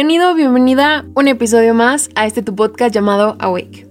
Bienvenido, 0.00 0.34
bienvenida 0.34 1.04
un 1.14 1.28
episodio 1.28 1.74
más 1.74 2.08
a 2.14 2.24
este 2.24 2.40
tu 2.40 2.56
podcast 2.56 2.94
llamado 2.94 3.36
Awake. 3.38 3.86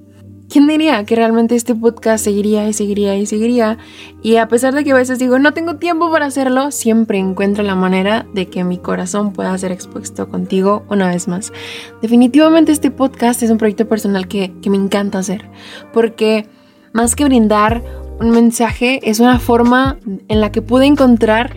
¿Quién 0.49 0.65
diría 0.65 1.03
que 1.03 1.15
realmente 1.15 1.55
este 1.55 1.75
podcast 1.75 2.23
seguiría 2.23 2.67
y 2.67 2.73
seguiría 2.73 3.15
y 3.15 3.27
seguiría? 3.27 3.77
Y 4.23 4.37
a 4.37 4.47
pesar 4.47 4.73
de 4.73 4.83
que 4.83 4.91
a 4.91 4.95
veces 4.95 5.19
digo 5.19 5.37
no 5.37 5.53
tengo 5.53 5.75
tiempo 5.75 6.11
para 6.11 6.25
hacerlo, 6.25 6.71
siempre 6.71 7.19
encuentro 7.19 7.63
la 7.63 7.75
manera 7.75 8.25
de 8.33 8.47
que 8.47 8.63
mi 8.63 8.79
corazón 8.79 9.33
pueda 9.33 9.55
ser 9.59 9.71
expuesto 9.71 10.29
contigo 10.29 10.83
una 10.89 11.09
vez 11.09 11.27
más. 11.27 11.53
Definitivamente 12.01 12.71
este 12.71 12.89
podcast 12.89 13.43
es 13.43 13.51
un 13.51 13.59
proyecto 13.59 13.87
personal 13.87 14.27
que, 14.27 14.51
que 14.63 14.71
me 14.71 14.77
encanta 14.77 15.19
hacer, 15.19 15.47
porque 15.93 16.47
más 16.91 17.15
que 17.15 17.25
brindar 17.25 17.83
un 18.19 18.31
mensaje, 18.31 18.99
es 19.07 19.19
una 19.19 19.37
forma 19.37 19.99
en 20.27 20.41
la 20.41 20.51
que 20.51 20.63
pude 20.63 20.87
encontrar 20.87 21.55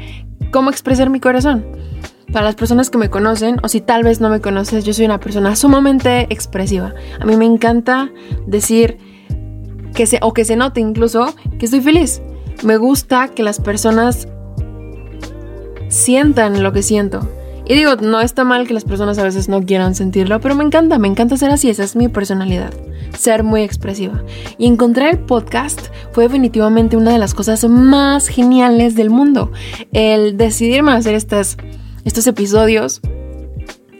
cómo 0.51 0.69
expresar 0.69 1.09
mi 1.09 1.21
corazón. 1.21 1.65
Para 2.33 2.47
las 2.47 2.55
personas 2.55 2.89
que 2.89 2.97
me 2.97 3.11
conocen, 3.11 3.57
o 3.63 3.69
si 3.69 3.83
tal 3.83 4.05
vez 4.05 4.21
no 4.21 4.31
me 4.31 4.41
conoces, 4.41 4.85
yo 4.85 4.95
soy 4.95 5.05
una 5.05 5.21
persona 5.21 5.55
sumamente 5.55 6.27
expresiva. 6.31 6.95
A 7.21 7.27
mí 7.27 7.37
me 7.37 7.45
encanta 7.45 8.11
decir 8.47 8.97
que 9.95 10.07
se, 10.07 10.19
o 10.23 10.33
que 10.33 10.47
se 10.47 10.57
note 10.57 10.81
incluso 10.81 11.35
que 11.59 11.67
estoy 11.67 11.83
feliz. 11.83 12.23
Me 12.65 12.79
gusta 12.79 13.29
que 13.29 13.43
las 13.43 13.61
personas 13.61 14.29
sientan 15.89 16.63
lo 16.63 16.73
que 16.73 16.83
siento. 16.83 17.29
Y 17.67 17.75
digo, 17.75 17.97
no 17.97 18.21
está 18.21 18.45
mal 18.45 18.67
que 18.67 18.75
las 18.75 18.85
personas 18.85 19.19
a 19.19 19.25
veces 19.25 19.49
no 19.49 19.63
quieran 19.63 19.95
sentirlo, 19.95 20.41
pero 20.41 20.55
me 20.55 20.65
encanta, 20.65 20.99
me 20.99 21.09
encanta 21.09 21.37
ser 21.37 21.51
así, 21.51 21.71
esa 21.71 21.85
es 21.85 21.95
mi 21.95 22.09
personalidad, 22.09 22.73
ser 23.17 23.45
muy 23.45 23.63
expresiva. 23.63 24.25
Y 24.59 24.67
encontrar 24.67 25.11
el 25.11 25.19
podcast 25.21 25.89
fue 26.13 26.25
definitivamente 26.25 26.97
una 26.97 27.13
de 27.13 27.19
las 27.19 27.35
cosas 27.35 27.65
más 27.69 28.27
geniales 28.27 28.97
del 28.97 29.11
mundo. 29.11 29.53
El 29.93 30.37
decidirme 30.37 30.93
a 30.93 30.97
hacer 30.97 31.15
estas 31.15 31.57
estos 32.05 32.27
episodios, 32.27 33.01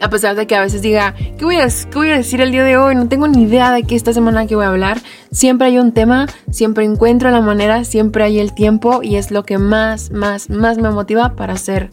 a 0.01 0.11
pesar 0.11 0.35
de 0.35 0.47
que 0.47 0.57
a 0.57 0.61
veces 0.61 0.83
diga, 0.83 1.15
¿qué 1.39 1.45
voy, 1.45 1.57
a, 1.57 1.69
¿qué 1.69 1.95
voy 1.95 2.09
a 2.09 2.17
decir 2.17 2.41
el 2.41 2.51
día 2.51 2.65
de 2.65 2.77
hoy? 2.77 2.97
No 2.97 3.09
tengo 3.09 3.29
ni 3.29 3.43
idea 3.43 3.73
de 3.73 3.85
qué 3.85 3.95
esta 3.95 4.13
semana 4.13 4.47
que 4.47 4.57
voy 4.57 4.65
a 4.65 4.69
hablar. 4.69 5.01
Siempre 5.31 5.69
hay 5.69 5.79
un 5.79 5.93
tema, 5.93 6.27
siempre 6.51 6.85
encuentro 6.85 7.31
la 7.31 7.41
manera, 7.41 7.85
siempre 7.85 8.25
hay 8.25 8.41
el 8.41 8.53
tiempo 8.53 9.03
y 9.03 9.15
es 9.15 9.31
lo 9.31 9.45
que 9.45 9.59
más, 9.59 10.11
más, 10.11 10.51
más 10.51 10.79
me 10.79 10.91
motiva 10.91 11.37
para 11.37 11.53
hacer, 11.53 11.91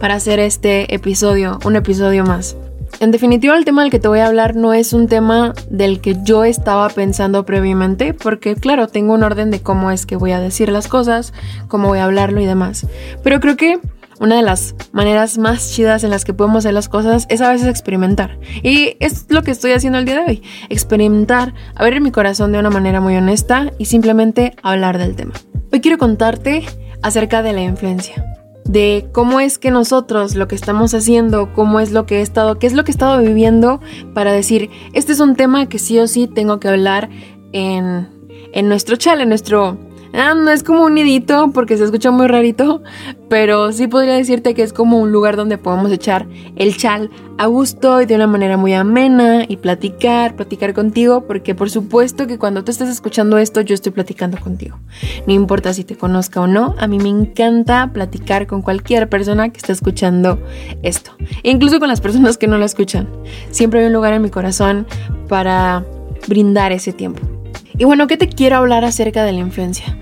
para 0.00 0.14
hacer 0.14 0.40
este 0.40 0.94
episodio, 0.94 1.58
un 1.66 1.76
episodio 1.76 2.24
más. 2.24 2.56
En 3.00 3.10
definitiva, 3.10 3.56
el 3.56 3.64
tema 3.64 3.82
del 3.82 3.90
que 3.90 3.98
te 3.98 4.08
voy 4.08 4.20
a 4.20 4.26
hablar 4.26 4.54
no 4.54 4.72
es 4.72 4.92
un 4.92 5.08
tema 5.08 5.52
del 5.68 6.00
que 6.00 6.16
yo 6.22 6.44
estaba 6.44 6.88
pensando 6.88 7.44
previamente, 7.44 8.14
porque 8.14 8.54
claro, 8.54 8.86
tengo 8.86 9.14
un 9.14 9.22
orden 9.22 9.50
de 9.50 9.60
cómo 9.60 9.90
es 9.90 10.06
que 10.06 10.16
voy 10.16 10.32
a 10.32 10.40
decir 10.40 10.70
las 10.70 10.88
cosas, 10.88 11.32
cómo 11.68 11.88
voy 11.88 11.98
a 11.98 12.04
hablarlo 12.04 12.40
y 12.40 12.46
demás. 12.46 12.86
Pero 13.22 13.40
creo 13.40 13.56
que 13.56 13.80
una 14.24 14.36
de 14.36 14.42
las 14.42 14.74
maneras 14.92 15.36
más 15.36 15.70
chidas 15.72 16.02
en 16.02 16.08
las 16.08 16.24
que 16.24 16.32
podemos 16.32 16.60
hacer 16.60 16.72
las 16.72 16.88
cosas 16.88 17.26
es 17.28 17.42
a 17.42 17.52
veces 17.52 17.68
experimentar. 17.68 18.38
Y 18.62 18.96
es 18.98 19.26
lo 19.28 19.42
que 19.42 19.50
estoy 19.50 19.72
haciendo 19.72 19.98
el 19.98 20.06
día 20.06 20.14
de 20.14 20.24
hoy. 20.26 20.42
Experimentar, 20.70 21.52
abrir 21.74 22.00
mi 22.00 22.10
corazón 22.10 22.50
de 22.50 22.58
una 22.58 22.70
manera 22.70 23.02
muy 23.02 23.14
honesta 23.16 23.70
y 23.78 23.84
simplemente 23.84 24.56
hablar 24.62 24.96
del 24.96 25.14
tema. 25.14 25.34
Hoy 25.70 25.82
quiero 25.82 25.98
contarte 25.98 26.64
acerca 27.02 27.42
de 27.42 27.52
la 27.52 27.62
influencia. 27.62 28.24
De 28.64 29.10
cómo 29.12 29.40
es 29.40 29.58
que 29.58 29.70
nosotros 29.70 30.36
lo 30.36 30.48
que 30.48 30.54
estamos 30.54 30.94
haciendo, 30.94 31.52
cómo 31.52 31.78
es 31.78 31.92
lo 31.92 32.06
que 32.06 32.20
he 32.20 32.22
estado, 32.22 32.58
qué 32.58 32.66
es 32.66 32.72
lo 32.72 32.82
que 32.84 32.92
he 32.92 32.94
estado 32.94 33.20
viviendo 33.20 33.80
para 34.14 34.32
decir, 34.32 34.70
este 34.94 35.12
es 35.12 35.20
un 35.20 35.36
tema 35.36 35.68
que 35.68 35.78
sí 35.78 35.98
o 35.98 36.06
sí 36.06 36.28
tengo 36.28 36.60
que 36.60 36.68
hablar 36.68 37.10
en, 37.52 38.08
en 38.54 38.68
nuestro 38.70 38.96
chat, 38.96 39.20
en 39.20 39.28
nuestro 39.28 39.78
Ah, 40.16 40.32
no 40.34 40.48
es 40.50 40.62
como 40.62 40.84
un 40.84 40.94
nidito 40.94 41.50
porque 41.52 41.76
se 41.76 41.84
escucha 41.84 42.12
muy 42.12 42.28
rarito, 42.28 42.82
pero 43.28 43.72
sí 43.72 43.88
podría 43.88 44.14
decirte 44.14 44.54
que 44.54 44.62
es 44.62 44.72
como 44.72 45.00
un 45.00 45.10
lugar 45.10 45.34
donde 45.34 45.58
podemos 45.58 45.90
echar 45.90 46.28
el 46.54 46.76
chal 46.76 47.10
a 47.36 47.46
gusto 47.46 48.00
y 48.00 48.06
de 48.06 48.14
una 48.14 48.28
manera 48.28 48.56
muy 48.56 48.74
amena 48.74 49.44
y 49.48 49.56
platicar, 49.56 50.36
platicar 50.36 50.72
contigo, 50.72 51.26
porque 51.26 51.56
por 51.56 51.68
supuesto 51.68 52.28
que 52.28 52.38
cuando 52.38 52.62
tú 52.62 52.70
estás 52.70 52.88
escuchando 52.88 53.38
esto 53.38 53.60
yo 53.60 53.74
estoy 53.74 53.90
platicando 53.90 54.38
contigo. 54.38 54.78
No 55.26 55.32
importa 55.32 55.74
si 55.74 55.82
te 55.82 55.96
conozca 55.96 56.40
o 56.40 56.46
no, 56.46 56.76
a 56.78 56.86
mí 56.86 56.98
me 56.98 57.08
encanta 57.08 57.90
platicar 57.92 58.46
con 58.46 58.62
cualquier 58.62 59.08
persona 59.08 59.48
que 59.48 59.58
esté 59.58 59.72
escuchando 59.72 60.38
esto, 60.84 61.10
incluso 61.42 61.80
con 61.80 61.88
las 61.88 62.00
personas 62.00 62.38
que 62.38 62.46
no 62.46 62.56
lo 62.56 62.64
escuchan. 62.64 63.08
Siempre 63.50 63.80
hay 63.80 63.86
un 63.86 63.92
lugar 63.92 64.12
en 64.12 64.22
mi 64.22 64.30
corazón 64.30 64.86
para 65.28 65.84
brindar 66.28 66.70
ese 66.70 66.92
tiempo. 66.92 67.33
Y 67.76 67.84
bueno, 67.84 68.06
¿qué 68.06 68.16
te 68.16 68.28
quiero 68.28 68.56
hablar 68.56 68.84
acerca 68.84 69.24
de 69.24 69.32
la 69.32 69.40
influencia? 69.40 69.96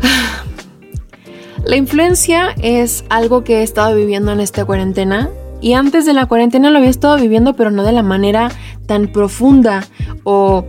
La 1.64 1.76
influencia 1.76 2.56
es 2.60 3.04
algo 3.08 3.44
que 3.44 3.60
he 3.60 3.62
estado 3.62 3.94
viviendo 3.94 4.32
en 4.32 4.40
esta 4.40 4.64
cuarentena 4.64 5.30
y 5.60 5.74
antes 5.74 6.04
de 6.04 6.12
la 6.12 6.26
cuarentena 6.26 6.70
lo 6.70 6.78
había 6.78 6.90
estado 6.90 7.16
viviendo 7.16 7.54
pero 7.54 7.70
no 7.70 7.84
de 7.84 7.92
la 7.92 8.02
manera 8.02 8.50
tan 8.86 9.06
profunda 9.06 9.84
o 10.24 10.66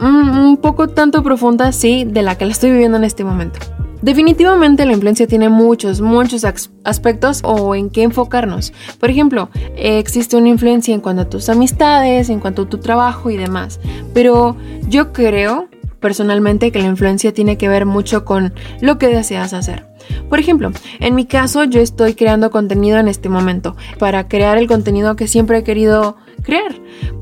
un 0.00 0.56
poco 0.58 0.88
tanto 0.88 1.22
profunda, 1.24 1.72
sí, 1.72 2.04
de 2.04 2.22
la 2.22 2.38
que 2.38 2.46
la 2.46 2.52
estoy 2.52 2.70
viviendo 2.70 2.96
en 2.96 3.04
este 3.04 3.24
momento. 3.24 3.58
Definitivamente 4.02 4.84
la 4.84 4.92
influencia 4.92 5.26
tiene 5.26 5.48
muchos, 5.48 6.00
muchos 6.00 6.44
aspectos 6.84 7.40
o 7.42 7.74
en 7.74 7.90
qué 7.90 8.02
enfocarnos. 8.02 8.72
Por 9.00 9.10
ejemplo, 9.10 9.48
existe 9.76 10.36
una 10.36 10.48
influencia 10.48 10.94
en 10.94 11.00
cuanto 11.00 11.22
a 11.22 11.28
tus 11.28 11.48
amistades, 11.48 12.28
en 12.28 12.40
cuanto 12.40 12.62
a 12.62 12.68
tu 12.68 12.78
trabajo 12.78 13.30
y 13.30 13.36
demás. 13.36 13.80
Pero 14.12 14.56
yo 14.88 15.12
creo 15.12 15.68
personalmente 16.00 16.70
que 16.70 16.80
la 16.80 16.88
influencia 16.88 17.32
tiene 17.32 17.56
que 17.56 17.68
ver 17.68 17.86
mucho 17.86 18.26
con 18.26 18.52
lo 18.82 18.98
que 18.98 19.08
deseas 19.08 19.54
hacer. 19.54 19.93
Por 20.28 20.38
ejemplo, 20.38 20.72
en 21.00 21.14
mi 21.14 21.26
caso 21.26 21.64
yo 21.64 21.80
estoy 21.80 22.14
creando 22.14 22.50
contenido 22.50 22.98
en 22.98 23.08
este 23.08 23.28
momento 23.28 23.76
para 23.98 24.28
crear 24.28 24.58
el 24.58 24.66
contenido 24.66 25.16
que 25.16 25.28
siempre 25.28 25.58
he 25.58 25.64
querido 25.64 26.16
crear. 26.42 26.74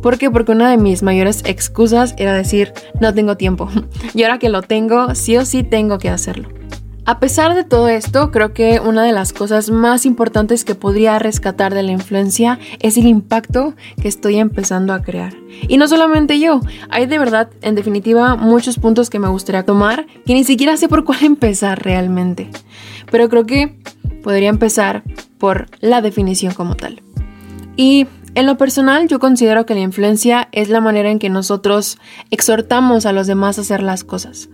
¿Por 0.02 0.18
qué? 0.18 0.30
Porque 0.30 0.52
una 0.52 0.70
de 0.70 0.76
mis 0.76 1.02
mayores 1.02 1.42
excusas 1.44 2.14
era 2.18 2.32
decir 2.34 2.72
no 3.00 3.14
tengo 3.14 3.36
tiempo. 3.36 3.68
Y 4.14 4.24
ahora 4.24 4.38
que 4.38 4.48
lo 4.48 4.62
tengo, 4.62 5.14
sí 5.14 5.36
o 5.36 5.44
sí 5.44 5.62
tengo 5.62 5.98
que 5.98 6.10
hacerlo. 6.10 6.48
A 7.04 7.18
pesar 7.18 7.56
de 7.56 7.64
todo 7.64 7.88
esto, 7.88 8.30
creo 8.30 8.52
que 8.54 8.78
una 8.78 9.02
de 9.02 9.10
las 9.10 9.32
cosas 9.32 9.70
más 9.70 10.06
importantes 10.06 10.64
que 10.64 10.76
podría 10.76 11.18
rescatar 11.18 11.74
de 11.74 11.82
la 11.82 11.90
influencia 11.90 12.60
es 12.78 12.96
el 12.96 13.08
impacto 13.08 13.74
que 14.00 14.06
estoy 14.06 14.36
empezando 14.36 14.92
a 14.92 15.02
crear. 15.02 15.34
Y 15.66 15.78
no 15.78 15.88
solamente 15.88 16.38
yo, 16.38 16.60
hay 16.90 17.06
de 17.06 17.18
verdad, 17.18 17.50
en 17.60 17.74
definitiva, 17.74 18.36
muchos 18.36 18.78
puntos 18.78 19.10
que 19.10 19.18
me 19.18 19.26
gustaría 19.26 19.64
tomar 19.64 20.06
que 20.24 20.34
ni 20.34 20.44
siquiera 20.44 20.76
sé 20.76 20.88
por 20.88 21.04
cuál 21.04 21.18
empezar 21.24 21.82
realmente. 21.82 22.48
Pero 23.10 23.28
creo 23.28 23.46
que 23.46 23.76
podría 24.22 24.48
empezar 24.50 25.02
por 25.38 25.66
la 25.80 26.02
definición 26.02 26.54
como 26.54 26.76
tal. 26.76 27.02
Y 27.74 28.06
en 28.36 28.46
lo 28.46 28.56
personal, 28.56 29.08
yo 29.08 29.18
considero 29.18 29.66
que 29.66 29.74
la 29.74 29.80
influencia 29.80 30.48
es 30.52 30.68
la 30.68 30.80
manera 30.80 31.10
en 31.10 31.18
que 31.18 31.30
nosotros 31.30 31.98
exhortamos 32.30 33.06
a 33.06 33.12
los 33.12 33.26
demás 33.26 33.58
a 33.58 33.62
hacer 33.62 33.82
las 33.82 34.04
cosas. 34.04 34.48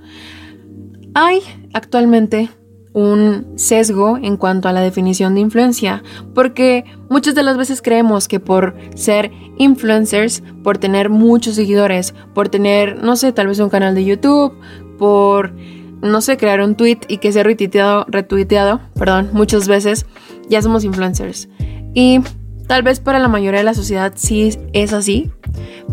Hay 1.21 1.41
actualmente 1.73 2.49
un 2.93 3.55
sesgo 3.57 4.19
en 4.19 4.37
cuanto 4.37 4.69
a 4.69 4.73
la 4.73 4.83
definición 4.83 5.35
de 5.35 5.41
influencia, 5.41 6.05
porque 6.33 6.85
muchas 7.11 7.35
de 7.35 7.43
las 7.43 7.57
veces 7.57 7.83
creemos 7.83 8.29
que 8.29 8.39
por 8.39 8.77
ser 8.95 9.33
influencers, 9.57 10.45
por 10.63 10.79
tener 10.79 11.11
muchos 11.11 11.57
seguidores, 11.57 12.15
por 12.35 12.51
tener, 12.51 13.03
no 13.03 13.17
sé, 13.17 13.33
tal 13.33 13.49
vez 13.49 13.59
un 13.59 13.69
canal 13.69 13.97
de 13.97 14.05
YouTube, 14.05 14.55
por, 14.97 15.55
no 16.03 16.21
sé, 16.21 16.37
crear 16.37 16.61
un 16.61 16.77
tweet 16.77 17.01
y 17.09 17.19
que 17.19 17.33
sea 17.33 17.43
retuiteado, 17.43 18.07
retuiteado, 18.07 18.81
perdón, 18.95 19.31
muchas 19.33 19.67
veces, 19.67 20.07
ya 20.49 20.63
somos 20.63 20.85
influencers. 20.85 21.49
Y 21.95 22.21
tal 22.69 22.85
vez 22.85 23.01
para 23.01 23.19
la 23.19 23.27
mayoría 23.27 23.59
de 23.59 23.65
la 23.65 23.75
sociedad 23.75 24.13
sí 24.15 24.57
es 24.73 24.93
así, 24.93 25.33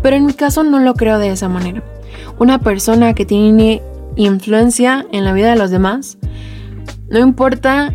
pero 0.04 0.14
en 0.14 0.24
mi 0.24 0.34
caso 0.34 0.62
no 0.62 0.78
lo 0.78 0.94
creo 0.94 1.18
de 1.18 1.30
esa 1.30 1.48
manera. 1.48 1.82
Una 2.38 2.60
persona 2.60 3.12
que 3.12 3.26
tiene 3.26 3.82
influencia 4.16 5.06
en 5.12 5.24
la 5.24 5.32
vida 5.32 5.50
de 5.50 5.56
los 5.56 5.70
demás, 5.70 6.18
no 7.08 7.18
importa 7.18 7.94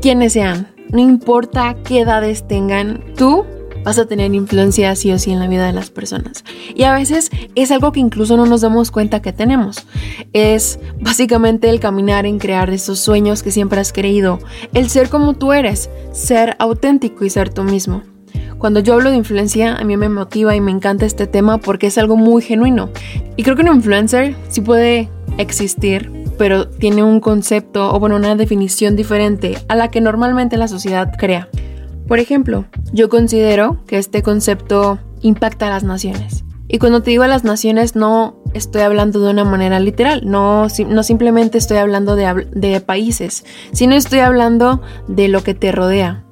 quiénes 0.00 0.32
sean, 0.32 0.68
no 0.90 1.00
importa 1.00 1.76
qué 1.84 2.00
edades 2.00 2.46
tengan, 2.46 3.04
tú 3.16 3.44
vas 3.84 3.98
a 3.98 4.06
tener 4.06 4.34
influencia 4.34 4.94
sí 4.96 5.12
o 5.12 5.18
sí 5.18 5.30
en 5.30 5.38
la 5.38 5.48
vida 5.48 5.66
de 5.66 5.72
las 5.72 5.90
personas. 5.90 6.44
Y 6.74 6.82
a 6.84 6.94
veces 6.94 7.30
es 7.54 7.70
algo 7.70 7.92
que 7.92 8.00
incluso 8.00 8.36
no 8.36 8.46
nos 8.46 8.60
damos 8.60 8.90
cuenta 8.90 9.22
que 9.22 9.32
tenemos. 9.32 9.86
Es 10.32 10.78
básicamente 11.00 11.70
el 11.70 11.80
caminar 11.80 12.26
en 12.26 12.38
crear 12.38 12.70
esos 12.70 12.98
sueños 12.98 13.42
que 13.42 13.50
siempre 13.50 13.80
has 13.80 13.92
creído, 13.92 14.38
el 14.74 14.90
ser 14.90 15.08
como 15.08 15.34
tú 15.34 15.52
eres, 15.52 15.90
ser 16.12 16.56
auténtico 16.58 17.24
y 17.24 17.30
ser 17.30 17.50
tú 17.50 17.64
mismo. 17.64 18.02
Cuando 18.58 18.80
yo 18.80 18.94
hablo 18.94 19.10
de 19.10 19.16
influencia, 19.16 19.76
a 19.76 19.84
mí 19.84 19.96
me 19.96 20.08
motiva 20.08 20.56
y 20.56 20.60
me 20.60 20.72
encanta 20.72 21.06
este 21.06 21.28
tema 21.28 21.58
porque 21.58 21.86
es 21.86 21.96
algo 21.96 22.16
muy 22.16 22.42
genuino. 22.42 22.90
Y 23.36 23.44
creo 23.44 23.54
que 23.54 23.62
un 23.62 23.76
influencer 23.76 24.34
sí 24.48 24.60
puede 24.60 25.08
existir, 25.38 26.10
pero 26.38 26.68
tiene 26.68 27.04
un 27.04 27.20
concepto 27.20 27.94
o 27.94 28.00
bueno, 28.00 28.16
una 28.16 28.34
definición 28.34 28.96
diferente 28.96 29.58
a 29.68 29.76
la 29.76 29.92
que 29.92 30.00
normalmente 30.00 30.56
la 30.56 30.66
sociedad 30.66 31.12
crea. 31.16 31.48
Por 32.08 32.18
ejemplo, 32.18 32.64
yo 32.92 33.08
considero 33.08 33.78
que 33.86 33.98
este 33.98 34.22
concepto 34.22 34.98
impacta 35.22 35.68
a 35.68 35.70
las 35.70 35.84
naciones. 35.84 36.44
Y 36.66 36.78
cuando 36.78 37.02
te 37.02 37.10
digo 37.10 37.22
a 37.22 37.28
las 37.28 37.44
naciones 37.44 37.94
no 37.94 38.42
estoy 38.54 38.82
hablando 38.82 39.20
de 39.20 39.30
una 39.30 39.44
manera 39.44 39.78
literal, 39.78 40.22
no, 40.24 40.66
no 40.88 41.02
simplemente 41.02 41.58
estoy 41.58 41.78
hablando 41.78 42.16
de, 42.16 42.46
de 42.52 42.80
países, 42.80 43.44
sino 43.72 43.94
estoy 43.94 44.18
hablando 44.18 44.82
de 45.06 45.28
lo 45.28 45.44
que 45.44 45.54
te 45.54 45.70
rodea. 45.70 46.24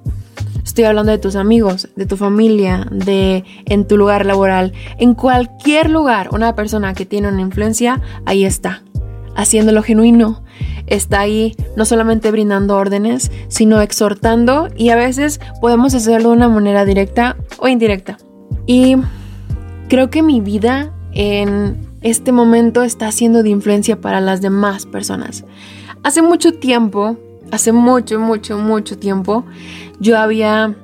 Estoy 0.77 0.85
hablando 0.85 1.11
de 1.11 1.17
tus 1.17 1.37
amigos, 1.37 1.89
de 1.97 2.05
tu 2.05 2.19
familia, 2.19 2.87
de 2.91 3.45
en 3.65 3.89
tu 3.89 3.97
lugar 3.97 4.27
laboral. 4.27 4.75
En 4.99 5.15
cualquier 5.15 5.89
lugar, 5.89 6.29
una 6.35 6.55
persona 6.55 6.93
que 6.93 7.07
tiene 7.07 7.29
una 7.29 7.41
influencia, 7.41 8.03
ahí 8.27 8.45
está, 8.45 8.83
haciéndolo 9.35 9.83
genuino. 9.83 10.43
Está 10.87 11.21
ahí 11.21 11.57
no 11.79 11.87
solamente 11.87 12.31
brindando 12.31 12.77
órdenes, 12.77 13.31
sino 13.49 13.81
exhortando 13.81 14.69
y 14.77 14.91
a 14.91 14.97
veces 14.97 15.41
podemos 15.63 15.95
hacerlo 15.95 16.29
de 16.29 16.37
una 16.37 16.51
manera 16.51 16.85
directa 16.85 17.39
o 17.57 17.69
indirecta. 17.69 18.19
Y 18.67 18.97
creo 19.89 20.11
que 20.11 20.23
mi 20.23 20.43
vida 20.43 20.93
en 21.13 21.89
este 22.03 22.33
momento 22.33 22.83
está 22.83 23.11
siendo 23.13 23.43
de 23.43 23.49
influencia 23.49 24.03
para 24.03 24.21
las 24.21 24.43
demás 24.43 24.85
personas. 24.85 25.43
Hace 26.03 26.21
mucho 26.21 26.53
tiempo, 26.53 27.17
hace 27.51 27.73
mucho, 27.73 28.19
mucho, 28.19 28.59
mucho 28.59 28.99
tiempo, 28.99 29.45
yo 30.01 30.19
había 30.19 30.77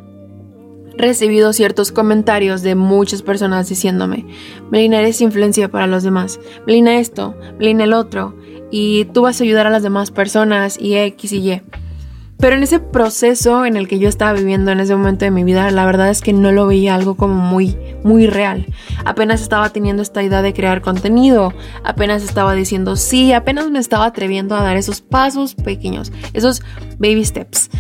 recibido 0.96 1.52
ciertos 1.52 1.90
comentarios 1.92 2.62
de 2.62 2.74
muchas 2.74 3.22
personas 3.22 3.68
diciéndome, 3.68 4.26
Melina, 4.70 4.98
eres 4.98 5.20
influencia 5.20 5.70
para 5.70 5.86
los 5.86 6.02
demás, 6.02 6.38
Melina 6.66 6.98
esto, 6.98 7.34
Melina 7.58 7.84
el 7.84 7.92
otro, 7.92 8.36
y 8.70 9.06
tú 9.06 9.22
vas 9.22 9.40
a 9.40 9.44
ayudar 9.44 9.66
a 9.66 9.70
las 9.70 9.82
demás 9.82 10.10
personas 10.10 10.78
y 10.80 10.96
X 10.96 11.32
y 11.32 11.50
Y. 11.50 11.62
Pero 12.42 12.56
en 12.56 12.64
ese 12.64 12.80
proceso 12.80 13.64
en 13.64 13.76
el 13.76 13.86
que 13.86 14.00
yo 14.00 14.08
estaba 14.08 14.32
viviendo 14.32 14.72
en 14.72 14.80
ese 14.80 14.96
momento 14.96 15.24
de 15.24 15.30
mi 15.30 15.44
vida, 15.44 15.70
la 15.70 15.86
verdad 15.86 16.10
es 16.10 16.20
que 16.20 16.32
no 16.32 16.50
lo 16.50 16.66
veía 16.66 16.96
algo 16.96 17.14
como 17.14 17.34
muy, 17.34 17.76
muy 18.02 18.26
real. 18.26 18.66
Apenas 19.04 19.40
estaba 19.40 19.70
teniendo 19.70 20.02
esta 20.02 20.24
idea 20.24 20.42
de 20.42 20.52
crear 20.52 20.82
contenido, 20.82 21.54
apenas 21.84 22.24
estaba 22.24 22.54
diciendo 22.54 22.96
sí, 22.96 23.32
apenas 23.32 23.70
me 23.70 23.78
estaba 23.78 24.06
atreviendo 24.06 24.56
a 24.56 24.62
dar 24.64 24.76
esos 24.76 25.00
pasos 25.00 25.54
pequeños, 25.54 26.10
esos 26.32 26.62
baby 26.98 27.24
steps. 27.24 27.70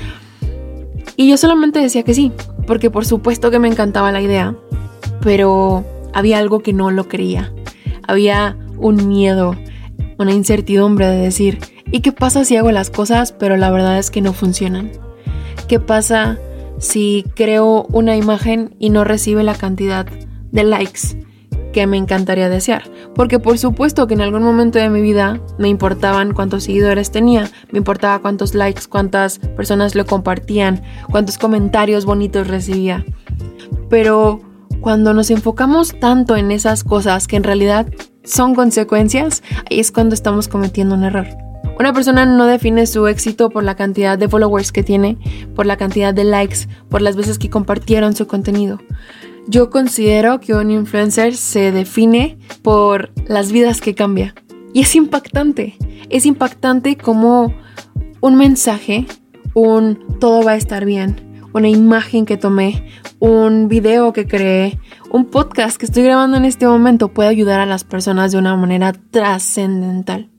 Y 1.16 1.28
yo 1.28 1.36
solamente 1.38 1.80
decía 1.80 2.04
que 2.04 2.14
sí, 2.14 2.30
porque 2.64 2.88
por 2.88 3.04
supuesto 3.04 3.50
que 3.50 3.58
me 3.58 3.66
encantaba 3.66 4.12
la 4.12 4.22
idea, 4.22 4.54
pero 5.22 5.84
había 6.14 6.38
algo 6.38 6.60
que 6.60 6.72
no 6.72 6.92
lo 6.92 7.08
creía. 7.08 7.52
Había 8.06 8.56
un 8.78 9.08
miedo, 9.08 9.56
una 10.18 10.30
incertidumbre 10.30 11.08
de 11.08 11.16
decir, 11.16 11.58
¿Y 11.92 12.00
qué 12.00 12.10
pasa 12.10 12.46
si 12.46 12.56
hago 12.56 12.72
las 12.72 12.90
cosas 12.90 13.32
pero 13.32 13.58
la 13.58 13.70
verdad 13.70 13.98
es 13.98 14.10
que 14.10 14.22
no 14.22 14.32
funcionan? 14.32 14.90
¿Qué 15.68 15.78
pasa 15.78 16.38
si 16.78 17.24
creo 17.36 17.86
una 17.92 18.16
imagen 18.16 18.74
y 18.78 18.88
no 18.88 19.04
recibe 19.04 19.42
la 19.42 19.54
cantidad 19.54 20.06
de 20.50 20.64
likes 20.64 21.22
que 21.74 21.86
me 21.86 21.98
encantaría 21.98 22.48
desear? 22.48 22.84
Porque 23.14 23.38
por 23.38 23.58
supuesto 23.58 24.06
que 24.06 24.14
en 24.14 24.22
algún 24.22 24.42
momento 24.42 24.78
de 24.78 24.88
mi 24.88 25.02
vida 25.02 25.38
me 25.58 25.68
importaban 25.68 26.32
cuántos 26.32 26.64
seguidores 26.64 27.10
tenía, 27.10 27.50
me 27.70 27.78
importaba 27.78 28.20
cuántos 28.20 28.54
likes, 28.54 28.84
cuántas 28.88 29.38
personas 29.38 29.94
lo 29.94 30.06
compartían, 30.06 30.82
cuántos 31.10 31.36
comentarios 31.36 32.06
bonitos 32.06 32.48
recibía. 32.48 33.04
Pero 33.90 34.40
cuando 34.80 35.12
nos 35.12 35.30
enfocamos 35.30 35.94
tanto 36.00 36.38
en 36.38 36.52
esas 36.52 36.84
cosas 36.84 37.28
que 37.28 37.36
en 37.36 37.44
realidad 37.44 37.86
son 38.24 38.54
consecuencias, 38.54 39.42
ahí 39.70 39.78
es 39.78 39.92
cuando 39.92 40.14
estamos 40.14 40.48
cometiendo 40.48 40.94
un 40.94 41.04
error. 41.04 41.51
Una 41.78 41.92
persona 41.92 42.26
no 42.26 42.46
define 42.46 42.86
su 42.86 43.06
éxito 43.06 43.50
por 43.50 43.64
la 43.64 43.76
cantidad 43.76 44.18
de 44.18 44.28
followers 44.28 44.72
que 44.72 44.82
tiene, 44.82 45.18
por 45.54 45.66
la 45.66 45.76
cantidad 45.76 46.14
de 46.14 46.24
likes, 46.24 46.68
por 46.88 47.02
las 47.02 47.16
veces 47.16 47.38
que 47.38 47.50
compartieron 47.50 48.14
su 48.14 48.26
contenido. 48.26 48.78
Yo 49.48 49.70
considero 49.70 50.38
que 50.38 50.54
un 50.54 50.70
influencer 50.70 51.34
se 51.34 51.72
define 51.72 52.38
por 52.62 53.12
las 53.26 53.50
vidas 53.50 53.80
que 53.80 53.94
cambia. 53.94 54.34
Y 54.72 54.82
es 54.82 54.94
impactante. 54.94 55.76
Es 56.10 56.26
impactante 56.26 56.96
como 56.96 57.52
un 58.20 58.36
mensaje, 58.36 59.06
un 59.54 60.18
todo 60.20 60.44
va 60.44 60.52
a 60.52 60.56
estar 60.56 60.84
bien, 60.84 61.16
una 61.52 61.68
imagen 61.68 62.24
que 62.24 62.36
tomé, 62.36 62.86
un 63.18 63.68
video 63.68 64.12
que 64.12 64.26
creé, 64.26 64.78
un 65.10 65.26
podcast 65.26 65.76
que 65.76 65.86
estoy 65.86 66.04
grabando 66.04 66.36
en 66.36 66.44
este 66.44 66.66
momento 66.66 67.08
puede 67.08 67.28
ayudar 67.28 67.60
a 67.60 67.66
las 67.66 67.84
personas 67.84 68.32
de 68.32 68.38
una 68.38 68.56
manera 68.56 68.92
trascendental. 68.92 70.31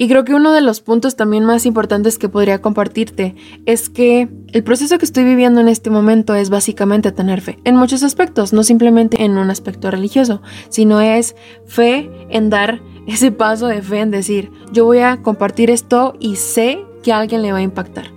Y 0.00 0.08
creo 0.08 0.24
que 0.24 0.32
uno 0.32 0.52
de 0.52 0.60
los 0.60 0.80
puntos 0.80 1.16
también 1.16 1.44
más 1.44 1.66
importantes 1.66 2.18
que 2.18 2.28
podría 2.28 2.62
compartirte 2.62 3.34
es 3.66 3.90
que 3.90 4.28
el 4.52 4.62
proceso 4.62 4.96
que 4.96 5.04
estoy 5.04 5.24
viviendo 5.24 5.60
en 5.60 5.66
este 5.66 5.90
momento 5.90 6.36
es 6.36 6.50
básicamente 6.50 7.10
tener 7.10 7.40
fe, 7.40 7.58
en 7.64 7.74
muchos 7.74 8.04
aspectos, 8.04 8.52
no 8.52 8.62
simplemente 8.62 9.24
en 9.24 9.36
un 9.36 9.50
aspecto 9.50 9.90
religioso, 9.90 10.40
sino 10.68 11.00
es 11.00 11.34
fe 11.66 12.08
en 12.30 12.48
dar 12.48 12.80
ese 13.08 13.32
paso 13.32 13.66
de 13.66 13.82
fe 13.82 13.98
en 13.98 14.12
decir, 14.12 14.52
yo 14.72 14.84
voy 14.84 15.00
a 15.00 15.20
compartir 15.20 15.68
esto 15.68 16.14
y 16.20 16.36
sé 16.36 16.78
que 17.02 17.12
a 17.12 17.18
alguien 17.18 17.42
le 17.42 17.50
va 17.50 17.58
a 17.58 17.62
impactar. 17.62 18.12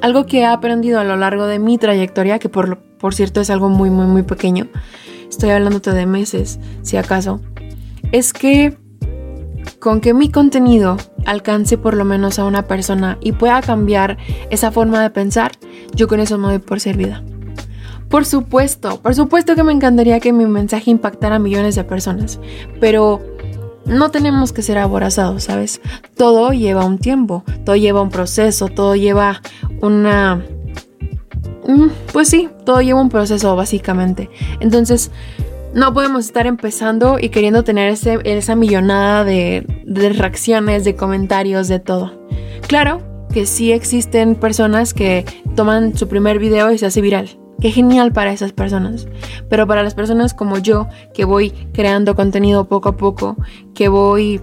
Algo 0.00 0.26
que 0.26 0.40
he 0.40 0.44
aprendido 0.44 0.98
a 0.98 1.04
lo 1.04 1.16
largo 1.16 1.46
de 1.46 1.60
mi 1.60 1.78
trayectoria, 1.78 2.40
que 2.40 2.48
por, 2.48 2.78
por 2.98 3.14
cierto 3.14 3.40
es 3.40 3.48
algo 3.48 3.68
muy, 3.68 3.90
muy, 3.90 4.06
muy 4.06 4.24
pequeño, 4.24 4.66
estoy 5.28 5.50
hablándote 5.50 5.92
de 5.92 6.04
meses, 6.04 6.58
si 6.82 6.96
acaso, 6.96 7.40
es 8.10 8.32
que 8.32 8.81
con 9.78 10.00
que 10.00 10.14
mi 10.14 10.30
contenido 10.30 10.96
alcance 11.26 11.78
por 11.78 11.94
lo 11.94 12.04
menos 12.04 12.38
a 12.38 12.44
una 12.44 12.66
persona 12.66 13.18
y 13.20 13.32
pueda 13.32 13.60
cambiar 13.62 14.18
esa 14.50 14.70
forma 14.70 15.02
de 15.02 15.10
pensar, 15.10 15.52
yo 15.94 16.08
con 16.08 16.20
eso 16.20 16.38
me 16.38 16.48
doy 16.48 16.58
por 16.58 16.80
servida. 16.80 17.22
Por 18.08 18.26
supuesto, 18.26 19.00
por 19.00 19.14
supuesto 19.14 19.54
que 19.54 19.62
me 19.62 19.72
encantaría 19.72 20.20
que 20.20 20.32
mi 20.32 20.44
mensaje 20.44 20.90
impactara 20.90 21.36
a 21.36 21.38
millones 21.38 21.74
de 21.76 21.84
personas, 21.84 22.38
pero 22.78 23.22
no 23.86 24.10
tenemos 24.10 24.52
que 24.52 24.62
ser 24.62 24.78
aborazados, 24.78 25.44
¿sabes? 25.44 25.80
Todo 26.16 26.52
lleva 26.52 26.84
un 26.84 26.98
tiempo, 26.98 27.44
todo 27.64 27.76
lleva 27.76 28.02
un 28.02 28.10
proceso, 28.10 28.68
todo 28.68 28.96
lleva 28.96 29.40
una... 29.80 30.44
Mm, 31.66 31.88
pues 32.12 32.28
sí, 32.28 32.48
todo 32.64 32.82
lleva 32.82 33.00
un 33.00 33.08
proceso 33.08 33.56
básicamente. 33.56 34.30
Entonces, 34.60 35.10
no 35.74 35.94
podemos 35.94 36.26
estar 36.26 36.46
empezando 36.46 37.18
y 37.18 37.30
queriendo 37.30 37.64
tener 37.64 37.96
esa 38.24 38.56
millonada 38.56 39.24
de, 39.24 39.64
reacciones, 40.14 40.84
de 40.84 40.96
comentarios, 40.96 41.68
de 41.68 41.80
todo. 41.80 42.12
Claro 42.66 43.00
que 43.32 43.46
sí 43.46 43.72
existen 43.72 44.34
personas 44.34 44.92
que 44.92 45.24
toman 45.56 45.96
su 45.96 46.08
primer 46.08 46.38
video 46.38 46.70
y 46.72 46.78
se 46.78 46.86
hace 46.86 47.00
viral. 47.00 47.38
Qué 47.60 47.70
genial 47.70 48.12
para 48.12 48.32
esas 48.32 48.52
personas. 48.52 49.06
Pero 49.48 49.66
para 49.66 49.82
las 49.82 49.94
personas 49.94 50.34
como 50.34 50.58
yo, 50.58 50.88
que 51.14 51.24
voy 51.24 51.50
creando 51.72 52.14
contenido 52.14 52.68
poco 52.68 52.90
a 52.90 52.96
poco, 52.96 53.36
que 53.74 53.88
voy 53.88 54.40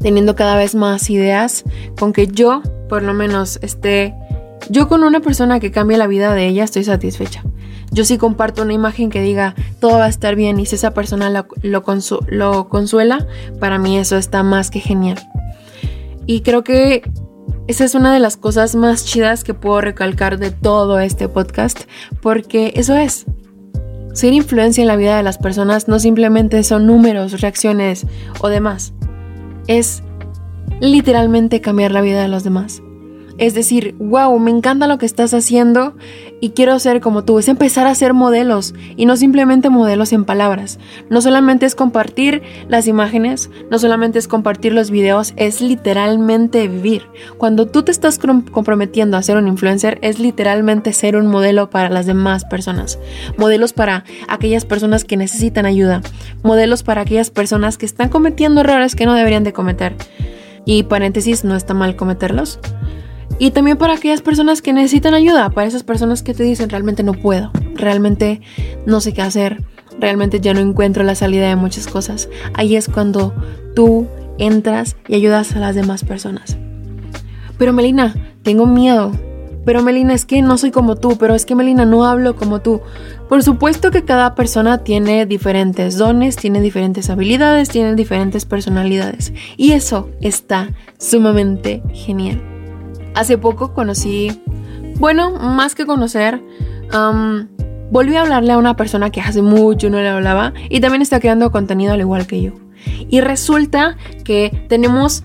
teniendo 0.00 0.34
cada 0.34 0.56
vez 0.56 0.74
más 0.74 1.08
ideas, 1.08 1.64
con 1.98 2.12
que 2.12 2.26
yo 2.26 2.62
por 2.88 3.02
lo 3.02 3.14
menos 3.14 3.58
esté, 3.62 4.14
yo 4.68 4.88
con 4.88 5.02
una 5.02 5.20
persona 5.20 5.60
que 5.60 5.70
cambie 5.70 5.96
la 5.96 6.06
vida 6.06 6.34
de 6.34 6.48
ella, 6.48 6.64
estoy 6.64 6.84
satisfecha. 6.84 7.42
Yo 7.94 8.04
sí 8.04 8.18
comparto 8.18 8.62
una 8.62 8.72
imagen 8.72 9.08
que 9.08 9.22
diga 9.22 9.54
todo 9.78 9.98
va 9.98 10.06
a 10.06 10.08
estar 10.08 10.34
bien 10.34 10.58
y 10.58 10.66
si 10.66 10.74
esa 10.74 10.92
persona 10.92 11.30
lo, 11.30 11.46
lo, 11.62 12.68
consuela, 12.68 13.26
para 13.60 13.78
mí 13.78 13.96
eso 13.96 14.16
está 14.16 14.42
más 14.42 14.72
que 14.72 14.80
genial. 14.80 15.16
Y 16.26 16.40
creo 16.40 16.64
que 16.64 17.08
esa 17.68 17.84
es 17.84 17.94
una 17.94 18.12
de 18.12 18.18
las 18.18 18.36
cosas 18.36 18.74
más 18.74 19.04
chidas 19.04 19.44
que 19.44 19.54
puedo 19.54 19.80
recalcar 19.80 20.38
de 20.38 20.50
todo 20.50 20.98
este 20.98 21.28
podcast, 21.28 21.82
porque 22.20 22.72
eso 22.74 22.96
es. 22.96 23.26
Ser 24.12 24.32
influencia 24.32 24.82
en 24.82 24.88
la 24.88 24.96
vida 24.96 25.16
de 25.16 25.22
las 25.22 25.38
personas 25.38 25.86
no 25.86 26.00
simplemente 26.00 26.62
son 26.64 26.86
números, 26.86 27.40
reacciones 27.40 28.06
o 28.40 28.48
demás. 28.48 28.92
Es 29.68 30.02
literalmente 30.80 31.60
cambiar 31.60 31.92
la 31.92 32.00
vida 32.00 32.22
de 32.22 32.28
los 32.28 32.42
demás. 32.42 32.82
Es 33.36 33.54
decir, 33.54 33.96
wow, 33.98 34.38
me 34.38 34.50
encanta 34.50 34.86
lo 34.86 34.98
que 34.98 35.06
estás 35.06 35.34
haciendo 35.34 35.94
y 36.40 36.50
quiero 36.50 36.78
ser 36.78 37.00
como 37.00 37.24
tú. 37.24 37.38
Es 37.38 37.48
empezar 37.48 37.86
a 37.86 37.94
ser 37.94 38.14
modelos 38.14 38.74
y 38.96 39.06
no 39.06 39.16
simplemente 39.16 39.70
modelos 39.70 40.12
en 40.12 40.24
palabras. 40.24 40.78
No 41.10 41.20
solamente 41.20 41.66
es 41.66 41.74
compartir 41.74 42.42
las 42.68 42.86
imágenes, 42.86 43.50
no 43.70 43.78
solamente 43.78 44.18
es 44.18 44.28
compartir 44.28 44.72
los 44.72 44.90
videos, 44.90 45.32
es 45.36 45.60
literalmente 45.60 46.68
vivir. 46.68 47.06
Cuando 47.36 47.66
tú 47.66 47.82
te 47.82 47.90
estás 47.90 48.18
comprometiendo 48.18 49.16
a 49.16 49.22
ser 49.22 49.36
un 49.36 49.48
influencer, 49.48 49.98
es 50.02 50.20
literalmente 50.20 50.92
ser 50.92 51.16
un 51.16 51.26
modelo 51.26 51.70
para 51.70 51.88
las 51.88 52.06
demás 52.06 52.44
personas. 52.44 52.98
Modelos 53.36 53.72
para 53.72 54.04
aquellas 54.28 54.64
personas 54.64 55.04
que 55.04 55.16
necesitan 55.16 55.66
ayuda. 55.66 56.02
Modelos 56.42 56.82
para 56.84 57.00
aquellas 57.02 57.30
personas 57.30 57.78
que 57.78 57.86
están 57.86 58.10
cometiendo 58.10 58.60
errores 58.60 58.94
que 58.94 59.06
no 59.06 59.14
deberían 59.14 59.44
de 59.44 59.52
cometer. 59.52 59.96
Y 60.66 60.84
paréntesis, 60.84 61.44
no 61.44 61.56
está 61.56 61.74
mal 61.74 61.96
cometerlos. 61.96 62.58
Y 63.38 63.50
también 63.50 63.76
para 63.76 63.94
aquellas 63.94 64.22
personas 64.22 64.62
que 64.62 64.72
necesitan 64.72 65.14
ayuda, 65.14 65.50
para 65.50 65.66
esas 65.66 65.82
personas 65.82 66.22
que 66.22 66.34
te 66.34 66.44
dicen 66.44 66.70
realmente 66.70 67.02
no 67.02 67.14
puedo, 67.14 67.50
realmente 67.74 68.40
no 68.86 69.00
sé 69.00 69.12
qué 69.12 69.22
hacer, 69.22 69.64
realmente 69.98 70.40
ya 70.40 70.54
no 70.54 70.60
encuentro 70.60 71.02
la 71.02 71.14
salida 71.14 71.48
de 71.48 71.56
muchas 71.56 71.86
cosas. 71.86 72.28
Ahí 72.54 72.76
es 72.76 72.88
cuando 72.88 73.34
tú 73.74 74.06
entras 74.38 74.96
y 75.08 75.14
ayudas 75.16 75.54
a 75.56 75.60
las 75.60 75.74
demás 75.74 76.04
personas. 76.04 76.56
Pero 77.58 77.72
Melina, 77.72 78.14
tengo 78.42 78.66
miedo. 78.66 79.12
Pero 79.64 79.82
Melina, 79.82 80.12
es 80.12 80.26
que 80.26 80.42
no 80.42 80.58
soy 80.58 80.70
como 80.70 80.96
tú, 80.96 81.16
pero 81.16 81.34
es 81.34 81.46
que 81.46 81.54
Melina, 81.54 81.86
no 81.86 82.04
hablo 82.04 82.36
como 82.36 82.60
tú. 82.60 82.82
Por 83.30 83.42
supuesto 83.42 83.90
que 83.90 84.04
cada 84.04 84.34
persona 84.34 84.84
tiene 84.84 85.24
diferentes 85.24 85.96
dones, 85.96 86.36
tiene 86.36 86.60
diferentes 86.60 87.08
habilidades, 87.08 87.70
tiene 87.70 87.94
diferentes 87.94 88.44
personalidades. 88.44 89.32
Y 89.56 89.72
eso 89.72 90.10
está 90.20 90.68
sumamente 90.98 91.82
genial. 91.94 92.53
Hace 93.14 93.38
poco 93.38 93.72
conocí 93.72 94.30
bueno, 94.98 95.32
más 95.32 95.74
que 95.74 95.86
conocer, 95.86 96.42
volví 97.90 98.16
a 98.16 98.22
hablarle 98.22 98.52
a 98.52 98.58
una 98.58 98.76
persona 98.76 99.10
que 99.10 99.20
hace 99.20 99.42
mucho 99.42 99.90
no 99.90 99.98
le 99.98 100.08
hablaba 100.08 100.52
y 100.68 100.80
también 100.80 101.02
está 101.02 101.20
creando 101.20 101.50
contenido 101.50 101.92
al 101.92 102.00
igual 102.00 102.26
que 102.26 102.42
yo. 102.42 102.52
Y 103.08 103.20
resulta 103.20 103.96
que 104.24 104.66
tenemos 104.68 105.24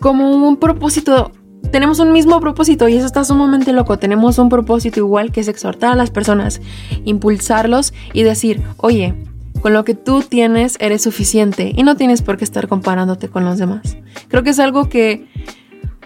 como 0.00 0.30
un 0.30 0.56
propósito, 0.58 1.32
tenemos 1.70 1.98
un 2.00 2.12
mismo 2.12 2.38
propósito 2.40 2.88
y 2.88 2.96
eso 2.96 3.06
está 3.06 3.24
sumamente 3.24 3.72
loco. 3.72 3.98
Tenemos 3.98 4.38
un 4.38 4.48
propósito 4.48 5.00
igual 5.00 5.32
que 5.32 5.40
es 5.40 5.48
exhortar 5.48 5.92
a 5.92 5.96
las 5.96 6.10
personas, 6.10 6.60
impulsarlos 7.04 7.94
y 8.12 8.24
decir, 8.24 8.62
oye, 8.76 9.14
con 9.62 9.72
lo 9.72 9.84
que 9.84 9.94
tú 9.94 10.20
tienes 10.22 10.76
eres 10.80 11.02
suficiente 11.02 11.72
y 11.74 11.82
no 11.84 11.96
tienes 11.96 12.20
por 12.20 12.36
qué 12.36 12.44
estar 12.44 12.68
comparándote 12.68 13.28
con 13.28 13.44
los 13.46 13.58
demás. 13.58 13.96
Creo 14.28 14.42
que 14.42 14.50
es 14.50 14.60
algo 14.60 14.90
que 14.90 15.26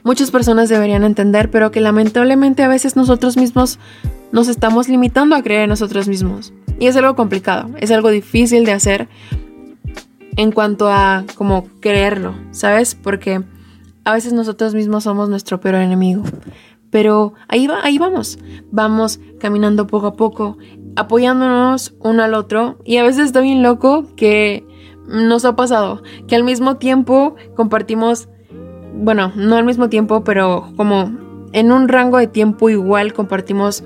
muchas 0.09 0.31
personas 0.31 0.71
deberían 0.71 1.05
entender, 1.05 1.51
pero 1.51 1.71
que 1.71 1.83
lamentablemente 1.83 2.63
a 2.63 2.69
veces 2.69 2.97
nosotros 2.97 3.37
mismos 3.37 3.79
nos 4.33 4.49
estamos 4.49 4.89
limitando 4.89 5.37
a 5.37 5.43
creer 5.43 5.65
en 5.65 5.69
nosotros 5.69 6.09
mismos. 6.09 6.55
Y 6.81 6.87
es 6.87 6.97
algo 6.97 7.15
complicado, 7.15 7.69
es 7.79 7.91
algo 7.91 8.09
difícil 8.09 8.65
de 8.65 8.73
hacer 8.73 9.07
en 10.39 10.51
cuanto 10.51 10.89
a 10.89 11.25
como 11.35 11.69
creerlo, 11.81 12.35
¿sabes? 12.53 12.95
Porque 12.95 13.43
a 14.05 14.15
veces 14.15 14.33
nosotros 14.33 14.75
mismos 14.75 15.05
somos 15.05 15.29
nuestro 15.29 15.61
peor 15.61 15.75
enemigo. 15.75 16.23
Pero 16.91 17.35
ahí 17.47 17.67
va, 17.67 17.81
ahí 17.83 17.99
vamos. 17.99 18.39
Vamos 18.71 19.21
caminando 19.39 19.87
poco 19.87 20.07
a 20.07 20.15
poco, 20.15 20.57
apoyándonos 20.97 21.95
uno 22.01 22.23
al 22.23 22.33
otro. 22.33 22.79
Y 22.87 22.97
a 22.97 23.03
veces 23.03 23.27
está 23.27 23.43
bien 23.43 23.63
loco 23.63 24.07
que 24.17 24.67
nos 25.07 25.45
ha 25.45 25.55
pasado 25.55 26.03
que 26.27 26.35
al 26.35 26.45
mismo 26.45 26.79
tiempo 26.79 27.37
compartimos, 27.55 28.31
bueno, 28.95 29.33
no 29.37 29.57
al 29.57 29.65
mismo 29.65 29.89
tiempo, 29.89 30.25
pero 30.25 30.73
como 30.77 31.11
en 31.53 31.73
un 31.73 31.89
rango 31.89 32.19
de 32.19 32.27
tiempo 32.27 32.69
igual 32.71 33.13
compartimos 33.13 33.85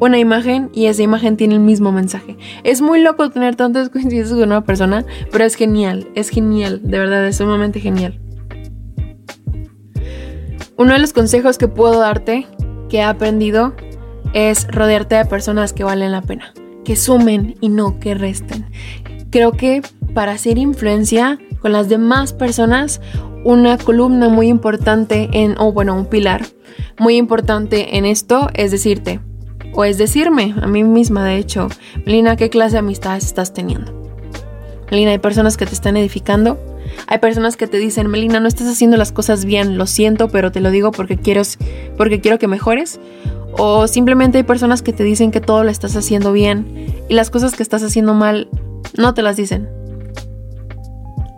una 0.00 0.18
imagen 0.18 0.70
y 0.72 0.86
esa 0.86 1.02
imagen 1.02 1.36
tiene 1.36 1.54
el 1.54 1.60
mismo 1.60 1.92
mensaje. 1.92 2.36
Es 2.64 2.80
muy 2.80 3.00
loco 3.00 3.30
tener 3.30 3.54
tantas 3.54 3.88
coincidencias 3.90 4.38
con 4.38 4.48
una 4.48 4.64
persona, 4.64 5.04
pero 5.30 5.44
es 5.44 5.54
genial, 5.54 6.08
es 6.14 6.28
genial, 6.28 6.80
de 6.82 6.98
verdad, 6.98 7.26
es 7.26 7.36
sumamente 7.36 7.80
genial. 7.80 8.18
Uno 10.76 10.94
de 10.94 10.98
los 10.98 11.12
consejos 11.12 11.58
que 11.58 11.68
puedo 11.68 12.00
darte, 12.00 12.46
que 12.88 12.98
he 12.98 13.02
aprendido, 13.02 13.74
es 14.32 14.66
rodearte 14.68 15.14
de 15.14 15.24
personas 15.26 15.72
que 15.72 15.84
valen 15.84 16.10
la 16.10 16.22
pena, 16.22 16.52
que 16.84 16.96
sumen 16.96 17.54
y 17.60 17.68
no 17.68 18.00
que 18.00 18.14
resten. 18.14 18.66
Creo 19.30 19.52
que 19.52 19.82
para 20.14 20.32
hacer 20.32 20.58
influencia 20.58 21.38
con 21.60 21.72
las 21.72 21.88
demás 21.88 22.32
personas, 22.32 23.00
una 23.44 23.78
columna 23.78 24.28
muy 24.28 24.48
importante 24.48 25.28
en, 25.32 25.56
o 25.58 25.72
bueno, 25.72 25.94
un 25.94 26.06
pilar 26.06 26.42
muy 26.98 27.16
importante 27.16 27.96
en 27.96 28.04
esto 28.04 28.48
es 28.54 28.70
decirte, 28.70 29.20
o 29.74 29.84
es 29.84 29.98
decirme 29.98 30.54
a 30.60 30.66
mí 30.66 30.84
misma, 30.84 31.24
de 31.24 31.38
hecho, 31.38 31.68
Melina, 32.06 32.36
¿qué 32.36 32.50
clase 32.50 32.72
de 32.72 32.78
amistades 32.78 33.24
estás 33.24 33.52
teniendo? 33.52 33.92
Melina, 34.90 35.12
hay 35.12 35.18
personas 35.18 35.56
que 35.56 35.66
te 35.66 35.72
están 35.72 35.96
edificando, 35.96 36.58
hay 37.06 37.18
personas 37.18 37.56
que 37.56 37.66
te 37.66 37.78
dicen, 37.78 38.08
Melina, 38.08 38.40
no 38.40 38.48
estás 38.48 38.68
haciendo 38.68 38.96
las 38.96 39.12
cosas 39.12 39.44
bien, 39.44 39.78
lo 39.78 39.86
siento, 39.86 40.28
pero 40.28 40.52
te 40.52 40.60
lo 40.60 40.70
digo 40.70 40.92
porque 40.92 41.16
quiero, 41.16 41.42
porque 41.96 42.20
quiero 42.20 42.38
que 42.38 42.48
mejores. 42.48 43.00
O 43.54 43.86
simplemente 43.86 44.38
hay 44.38 44.44
personas 44.44 44.82
que 44.82 44.92
te 44.92 45.04
dicen 45.04 45.30
que 45.30 45.40
todo 45.40 45.62
lo 45.64 45.70
estás 45.70 45.94
haciendo 45.96 46.32
bien 46.32 46.86
y 47.08 47.14
las 47.14 47.30
cosas 47.30 47.54
que 47.54 47.62
estás 47.62 47.82
haciendo 47.82 48.14
mal 48.14 48.48
no 48.96 49.14
te 49.14 49.22
las 49.22 49.36
dicen. 49.36 49.68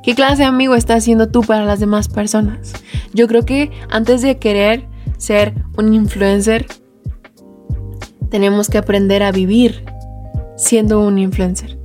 ¿Qué 0.04 0.14
clase 0.14 0.42
de 0.42 0.44
amigo 0.44 0.74
estás 0.74 0.98
haciendo 0.98 1.28
tú 1.28 1.40
para 1.40 1.64
las 1.64 1.80
demás 1.80 2.08
personas? 2.08 2.74
Yo 3.14 3.26
creo 3.26 3.46
que 3.46 3.70
antes 3.88 4.20
de 4.20 4.38
querer 4.38 4.86
ser 5.16 5.54
un 5.78 5.94
influencer, 5.94 6.66
tenemos 8.28 8.68
que 8.68 8.76
aprender 8.76 9.22
a 9.22 9.32
vivir 9.32 9.86
siendo 10.56 11.00
un 11.00 11.18
influencer. 11.18 11.78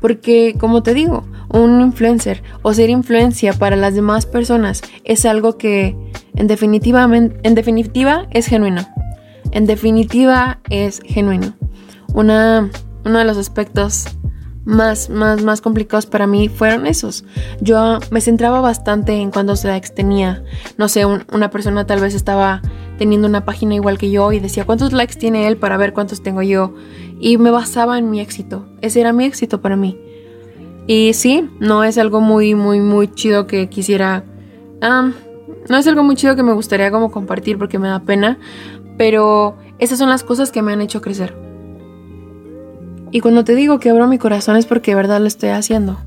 Porque, 0.00 0.56
como 0.58 0.82
te 0.82 0.92
digo, 0.92 1.24
un 1.50 1.80
influencer 1.80 2.42
o 2.62 2.74
ser 2.74 2.90
influencia 2.90 3.52
para 3.52 3.76
las 3.76 3.94
demás 3.94 4.26
personas 4.26 4.82
es 5.04 5.24
algo 5.24 5.56
que 5.56 5.96
en 6.34 6.48
definitiva, 6.48 7.04
en 7.04 7.54
definitiva 7.54 8.26
es 8.32 8.46
genuino. 8.46 8.88
En 9.52 9.66
definitiva 9.66 10.58
es 10.68 11.00
genuino. 11.04 11.54
Una, 12.12 12.70
uno 13.04 13.18
de 13.18 13.24
los 13.24 13.36
aspectos 13.36 14.06
más, 14.64 15.10
más, 15.10 15.42
más 15.42 15.60
complicados 15.60 16.06
para 16.06 16.26
mí 16.26 16.48
fueron 16.48 16.86
esos. 16.86 17.24
Yo 17.60 17.98
me 18.10 18.20
centraba 18.20 18.60
bastante 18.60 19.14
en 19.14 19.30
cuántos 19.30 19.64
likes 19.64 19.88
tenía. 19.88 20.44
No 20.78 20.88
sé, 20.88 21.04
una 21.06 21.50
persona 21.50 21.86
tal 21.86 22.00
vez 22.00 22.14
estaba 22.14 22.62
teniendo 22.98 23.26
una 23.26 23.44
página 23.44 23.74
igual 23.74 23.98
que 23.98 24.10
yo 24.10 24.32
y 24.32 24.40
decía 24.40 24.64
cuántos 24.64 24.92
likes 24.92 25.16
tiene 25.16 25.48
él 25.48 25.56
para 25.56 25.76
ver 25.76 25.92
cuántos 25.92 26.22
tengo 26.22 26.42
yo. 26.42 26.74
Y 27.20 27.38
me 27.38 27.50
basaba 27.50 27.98
en 27.98 28.10
mi 28.10 28.20
éxito. 28.20 28.66
Ese 28.80 29.00
era 29.00 29.12
mi 29.12 29.24
éxito 29.24 29.60
para 29.60 29.76
mí. 29.76 29.98
Y 30.86 31.12
sí, 31.14 31.48
no 31.60 31.84
es 31.84 31.98
algo 31.98 32.20
muy, 32.20 32.54
muy, 32.54 32.80
muy 32.80 33.08
chido 33.08 33.46
que 33.46 33.68
quisiera... 33.68 34.24
no 34.80 35.76
es 35.76 35.86
algo 35.86 36.02
muy 36.02 36.16
chido 36.16 36.36
que 36.36 36.42
me 36.42 36.52
gustaría 36.52 36.90
como 36.90 37.10
compartir 37.10 37.58
porque 37.58 37.78
me 37.78 37.88
da 37.88 38.00
pena. 38.00 38.38
Pero 38.98 39.56
esas 39.78 39.98
son 39.98 40.08
las 40.08 40.22
cosas 40.22 40.50
que 40.50 40.62
me 40.62 40.72
han 40.72 40.80
hecho 40.80 41.00
crecer. 41.00 41.51
Y 43.12 43.20
cuando 43.20 43.44
te 43.44 43.54
digo 43.54 43.78
que 43.78 43.90
abro 43.90 44.06
mi 44.08 44.16
corazón 44.16 44.56
es 44.56 44.64
porque 44.64 44.92
de 44.92 44.94
verdad 44.96 45.20
lo 45.20 45.26
estoy 45.26 45.50
haciendo. 45.50 45.98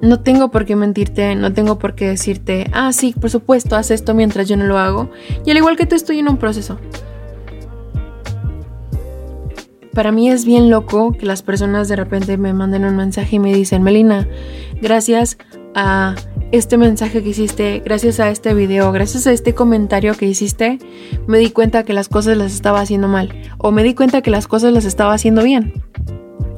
No 0.00 0.20
tengo 0.20 0.50
por 0.50 0.64
qué 0.64 0.74
mentirte, 0.74 1.36
no 1.36 1.52
tengo 1.52 1.78
por 1.78 1.94
qué 1.94 2.08
decirte, 2.08 2.68
ah, 2.72 2.92
sí, 2.92 3.14
por 3.20 3.28
supuesto, 3.28 3.76
haz 3.76 3.90
esto 3.90 4.14
mientras 4.14 4.48
yo 4.48 4.56
no 4.56 4.64
lo 4.64 4.78
hago. 4.78 5.10
Y 5.44 5.50
al 5.50 5.58
igual 5.58 5.76
que 5.76 5.84
tú 5.84 5.94
estoy 5.94 6.18
en 6.18 6.30
un 6.30 6.38
proceso. 6.38 6.78
Para 9.92 10.10
mí 10.12 10.30
es 10.30 10.46
bien 10.46 10.70
loco 10.70 11.12
que 11.12 11.26
las 11.26 11.42
personas 11.42 11.88
de 11.88 11.96
repente 11.96 12.38
me 12.38 12.54
manden 12.54 12.86
un 12.86 12.96
mensaje 12.96 13.36
y 13.36 13.38
me 13.38 13.54
dicen, 13.54 13.82
Melina, 13.82 14.26
gracias 14.80 15.36
a 15.74 16.14
este 16.52 16.76
mensaje 16.76 17.22
que 17.22 17.30
hiciste, 17.30 17.82
gracias 17.82 18.20
a 18.20 18.28
este 18.30 18.52
video, 18.52 18.92
gracias 18.92 19.26
a 19.26 19.32
este 19.32 19.54
comentario 19.54 20.14
que 20.14 20.26
hiciste, 20.26 20.78
me 21.26 21.38
di 21.38 21.50
cuenta 21.50 21.82
que 21.82 21.94
las 21.94 22.10
cosas 22.10 22.36
las 22.36 22.52
estaba 22.52 22.80
haciendo 22.80 23.08
mal. 23.08 23.32
O 23.56 23.72
me 23.72 23.82
di 23.82 23.94
cuenta 23.94 24.20
que 24.20 24.30
las 24.30 24.46
cosas 24.46 24.74
las 24.74 24.84
estaba 24.84 25.14
haciendo 25.14 25.42
bien. 25.42 25.72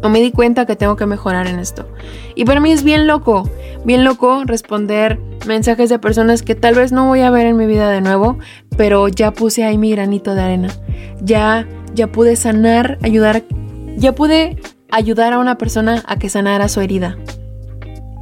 O 0.02 0.08
me 0.08 0.20
di 0.20 0.32
cuenta 0.32 0.66
que 0.66 0.74
tengo 0.74 0.96
que 0.96 1.06
mejorar 1.06 1.46
en 1.46 1.60
esto. 1.60 1.88
Y 2.34 2.44
para 2.44 2.58
mí 2.58 2.72
es 2.72 2.82
bien 2.82 3.06
loco, 3.06 3.48
bien 3.84 4.02
loco 4.02 4.42
responder 4.44 5.20
mensajes 5.46 5.90
de 5.90 6.00
personas 6.00 6.42
que 6.42 6.56
tal 6.56 6.74
vez 6.74 6.90
no 6.90 7.06
voy 7.06 7.20
a 7.20 7.30
ver 7.30 7.46
en 7.46 7.56
mi 7.56 7.66
vida 7.66 7.88
de 7.88 8.00
nuevo, 8.00 8.38
pero 8.76 9.06
ya 9.06 9.30
puse 9.32 9.62
ahí 9.62 9.78
mi 9.78 9.92
granito 9.92 10.34
de 10.34 10.42
arena. 10.42 10.68
Ya, 11.22 11.68
ya 11.94 12.08
pude 12.08 12.34
sanar, 12.34 12.98
ayudar, 13.02 13.44
ya 13.96 14.12
pude 14.12 14.58
ayudar 14.90 15.32
a 15.32 15.38
una 15.38 15.56
persona 15.56 16.02
a 16.06 16.18
que 16.18 16.28
sanara 16.28 16.68
su 16.68 16.80
herida. 16.80 17.16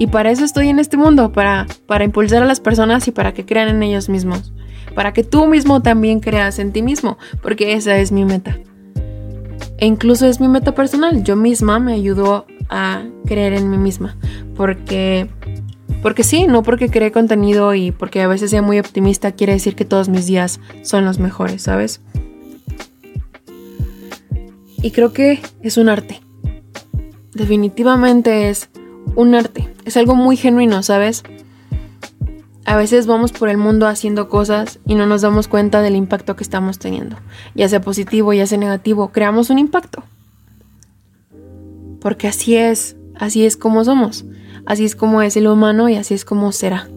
Y 0.03 0.09
para 0.09 0.33
eso 0.33 0.45
estoy 0.45 0.69
en 0.69 0.81
este 0.81 0.97
mundo, 0.97 1.31
para, 1.31 1.69
para 1.87 2.03
impulsar 2.03 2.43
a 2.43 2.47
las 2.47 2.59
personas 2.59 3.07
y 3.07 3.13
para 3.13 3.33
que 3.35 3.47
crean 3.47 3.69
en 3.69 3.85
ellos 3.85 4.09
mismos. 4.09 4.53
Para 4.97 5.13
que 5.13 5.23
tú 5.23 5.47
mismo 5.47 5.81
también 5.81 6.19
creas 6.19 6.59
en 6.59 6.73
ti 6.73 6.83
mismo, 6.83 7.19
porque 7.41 7.75
esa 7.75 7.97
es 7.97 8.11
mi 8.11 8.25
meta. 8.25 8.59
E 9.79 9.87
incluso 9.87 10.27
es 10.27 10.41
mi 10.41 10.49
meta 10.49 10.75
personal. 10.75 11.23
Yo 11.23 11.37
misma 11.37 11.79
me 11.79 11.93
ayudo 11.93 12.47
a 12.69 13.05
creer 13.27 13.53
en 13.53 13.71
mí 13.71 13.79
misma. 13.79 14.17
Porque, 14.57 15.31
porque 16.03 16.25
sí, 16.25 16.49
no 16.49 16.65
porque 16.65 16.89
cree 16.91 17.13
contenido 17.13 17.73
y 17.73 17.93
porque 17.93 18.23
a 18.23 18.27
veces 18.27 18.51
sea 18.51 18.61
muy 18.61 18.81
optimista 18.81 19.31
quiere 19.31 19.53
decir 19.53 19.77
que 19.77 19.85
todos 19.85 20.09
mis 20.09 20.27
días 20.27 20.59
son 20.83 21.05
los 21.05 21.21
mejores, 21.21 21.63
¿sabes? 21.63 22.01
Y 24.83 24.91
creo 24.91 25.13
que 25.13 25.41
es 25.63 25.77
un 25.77 25.89
arte. 25.89 26.21
Definitivamente 27.35 28.51
es 28.51 28.69
un 29.15 29.35
arte. 29.35 29.73
Es 29.85 29.97
algo 29.97 30.15
muy 30.15 30.37
genuino, 30.37 30.83
¿sabes? 30.83 31.23
A 32.65 32.77
veces 32.77 33.07
vamos 33.07 33.33
por 33.33 33.49
el 33.49 33.59
mundo 33.59 33.89
haciendo 33.89 34.29
cosas 34.29 34.79
y 34.87 34.95
no 34.95 35.07
nos 35.07 35.23
damos 35.23 35.49
cuenta 35.49 35.83
del 35.83 35.97
impacto 35.97 36.37
que 36.37 36.45
estamos 36.45 36.79
teniendo. 36.79 37.17
Ya 37.55 37.69
sea 37.69 37.81
positivo, 37.81 38.33
ya 38.33 38.47
sea 38.47 38.59
negativo, 38.59 39.09
creamos 39.09 39.51
un 39.51 39.59
impacto. 39.59 40.05
Porque 42.01 42.29
así 42.29 42.57
es, 42.57 42.97
así 43.17 43.45
es 43.45 43.57
como 43.57 43.85
somos. 43.85 44.25
Así 44.65 44.85
es 44.85 44.95
como 44.95 45.23
es 45.23 45.37
el 45.37 45.49
humano 45.49 45.89
y 45.89 45.97
así 45.97 46.15
es 46.15 46.25
como 46.25 46.53
será. 46.53 46.89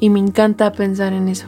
Y 0.00 0.08
me 0.08 0.18
encanta 0.18 0.72
pensar 0.72 1.12
en 1.12 1.28
eso. 1.28 1.46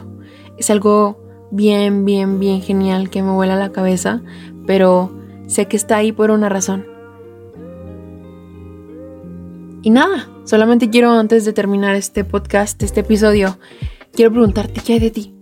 Es 0.57 0.69
algo 0.69 1.19
bien, 1.49 2.05
bien, 2.05 2.39
bien 2.39 2.61
genial 2.61 3.09
que 3.09 3.23
me 3.23 3.31
vuela 3.31 3.55
la 3.55 3.71
cabeza, 3.71 4.21
pero 4.67 5.11
sé 5.47 5.67
que 5.67 5.75
está 5.75 5.97
ahí 5.97 6.11
por 6.11 6.29
una 6.29 6.49
razón. 6.49 6.90
Y 9.83 9.89
nada, 9.89 10.29
solamente 10.45 10.91
quiero 10.91 11.11
antes 11.11 11.43
de 11.43 11.53
terminar 11.53 11.95
este 11.95 12.23
podcast, 12.23 12.81
este 12.83 12.99
episodio, 12.99 13.57
quiero 14.13 14.31
preguntarte 14.31 14.79
qué 14.85 14.93
hay 14.93 14.99
de 14.99 15.11
ti. 15.11 15.35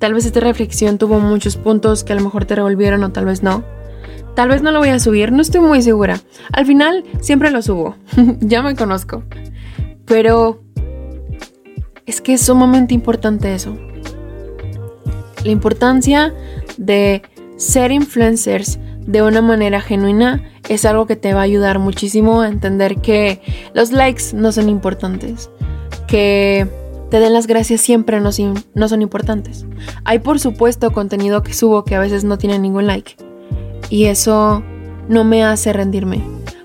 Tal 0.00 0.12
vez 0.12 0.26
esta 0.26 0.40
reflexión 0.40 0.98
tuvo 0.98 1.20
muchos 1.20 1.56
puntos 1.56 2.02
que 2.02 2.12
a 2.12 2.16
lo 2.16 2.22
mejor 2.22 2.46
te 2.46 2.56
revolvieron 2.56 3.04
o 3.04 3.12
tal 3.12 3.26
vez 3.26 3.44
no. 3.44 3.64
Tal 4.34 4.48
vez 4.48 4.60
no 4.60 4.72
lo 4.72 4.80
voy 4.80 4.88
a 4.88 4.98
subir, 4.98 5.30
no 5.30 5.40
estoy 5.40 5.60
muy 5.60 5.82
segura. 5.82 6.20
Al 6.52 6.66
final 6.66 7.04
siempre 7.20 7.52
lo 7.52 7.62
subo, 7.62 7.96
ya 8.40 8.62
me 8.62 8.74
conozco. 8.74 9.22
Pero 10.04 10.64
es 12.06 12.20
que 12.20 12.34
es 12.34 12.42
sumamente 12.42 12.92
importante 12.92 13.54
eso. 13.54 13.78
La 15.44 15.50
importancia 15.50 16.34
de 16.76 17.22
ser 17.56 17.92
influencers 17.92 18.80
de 19.06 19.22
una 19.22 19.42
manera 19.42 19.80
genuina 19.80 20.42
es 20.68 20.84
algo 20.84 21.06
que 21.06 21.16
te 21.16 21.34
va 21.34 21.40
a 21.40 21.44
ayudar 21.44 21.78
muchísimo 21.78 22.40
a 22.40 22.48
entender 22.48 22.96
que 22.96 23.40
los 23.74 23.92
likes 23.92 24.34
no 24.34 24.52
son 24.52 24.68
importantes, 24.68 25.50
que 26.06 26.66
te 27.10 27.20
den 27.20 27.32
las 27.32 27.46
gracias 27.46 27.80
siempre 27.80 28.20
no, 28.20 28.32
son 28.32 29.02
importantes. 29.02 29.66
Hay 30.04 30.20
por 30.20 30.40
supuesto 30.40 30.92
contenido 30.92 31.42
que 31.42 31.52
subo 31.52 31.84
que 31.84 31.94
a 31.94 32.00
veces 32.00 32.24
no 32.24 32.38
tiene 32.38 32.58
ningún 32.58 32.86
like 32.86 33.16
y 33.90 34.06
eso 34.06 34.62
no 35.08 35.24
me 35.24 35.44
hace 35.44 35.72
rendirme, 35.72 36.22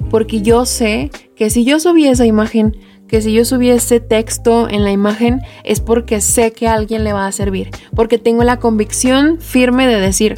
porque 0.10 0.41
yo 0.41 0.65
sé 0.65 1.12
que 1.36 1.50
si 1.50 1.65
yo 1.65 1.79
subí 1.79 2.08
esa 2.08 2.25
imagen, 2.25 2.77
que 3.08 3.22
si 3.22 3.34
yo 3.34 3.43
subí 3.43 3.69
ese 3.69 4.00
texto 4.00 4.69
en 4.69 4.84
la 4.84 4.91
imagen 4.91 5.41
es 5.63 5.81
porque 5.81 6.22
sé 6.22 6.53
que 6.53 6.67
alguien 6.67 7.03
le 7.03 7.12
va 7.12 7.27
a 7.27 7.31
servir, 7.31 7.69
porque 7.93 8.17
tengo 8.17 8.43
la 8.43 8.60
convicción 8.60 9.39
firme 9.41 9.88
de 9.88 10.00
decir, 10.00 10.36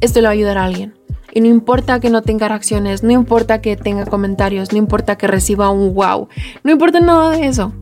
esto 0.00 0.20
le 0.20 0.26
va 0.26 0.30
a 0.30 0.32
ayudar 0.32 0.58
a 0.58 0.64
alguien. 0.64 0.94
Y 1.34 1.40
no 1.40 1.48
importa 1.48 1.98
que 1.98 2.10
no 2.10 2.22
tenga 2.22 2.46
reacciones, 2.46 3.02
no 3.02 3.10
importa 3.10 3.60
que 3.60 3.76
tenga 3.76 4.06
comentarios, 4.06 4.70
no 4.70 4.78
importa 4.78 5.16
que 5.16 5.26
reciba 5.26 5.68
un 5.68 5.92
wow, 5.92 6.28
no 6.62 6.70
importa 6.70 7.00
nada 7.00 7.30
de 7.30 7.48
eso, 7.48 7.72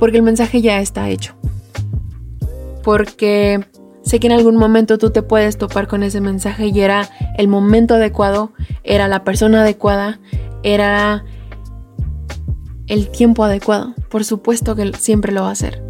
porque 0.00 0.16
el 0.16 0.22
mensaje 0.22 0.62
ya 0.62 0.80
está 0.80 1.10
hecho. 1.10 1.34
Porque 2.82 3.66
sé 4.02 4.18
que 4.18 4.28
en 4.28 4.32
algún 4.32 4.56
momento 4.56 4.96
tú 4.96 5.10
te 5.10 5.20
puedes 5.20 5.58
topar 5.58 5.88
con 5.88 6.02
ese 6.02 6.22
mensaje 6.22 6.68
y 6.68 6.80
era 6.80 7.10
el 7.36 7.48
momento 7.48 7.96
adecuado, 7.96 8.52
era 8.82 9.08
la 9.08 9.24
persona 9.24 9.60
adecuada, 9.60 10.18
era 10.62 11.22
el 12.86 13.10
tiempo 13.10 13.44
adecuado. 13.44 13.94
Por 14.08 14.24
supuesto 14.24 14.74
que 14.74 14.90
siempre 14.94 15.32
lo 15.32 15.42
va 15.42 15.50
a 15.50 15.52
hacer. 15.52 15.84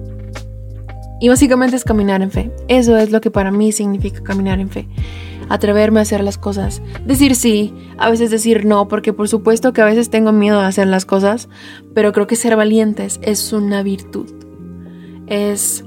Y 1.21 1.29
básicamente 1.29 1.77
es 1.77 1.85
caminar 1.85 2.21
en 2.21 2.33
fe. 2.33 2.51
Eso 2.67 2.97
es 2.97 3.13
lo 3.13 3.21
que 3.21 3.31
para 3.31 3.53
mí 3.53 3.71
significa 3.71 4.25
caminar 4.25 4.59
en 4.59 4.71
fe 4.71 4.89
atreverme 5.53 5.99
a 5.99 6.03
hacer 6.03 6.25
las 6.25 6.39
cosas, 6.39 6.81
decir 7.05 7.37
sí, 7.37 7.75
a 7.99 8.09
veces 8.09 8.31
decir 8.31 8.65
no, 8.65 8.89
porque 8.89 9.13
por 9.13 9.29
supuesto 9.29 9.75
que 9.75 9.83
a 9.83 9.85
veces 9.85 10.09
tengo 10.09 10.33
miedo 10.33 10.59
de 10.59 10.67
hacer 10.67 10.87
las 10.87 11.05
cosas, 11.05 11.51
pero 11.95 12.15
creo 12.15 12.27
que 12.27 12.37
ser 12.37 12.57
valientes 12.57 13.21
es 13.23 13.53
una 13.53 13.83
virtud, 13.83 14.31
es 15.27 15.85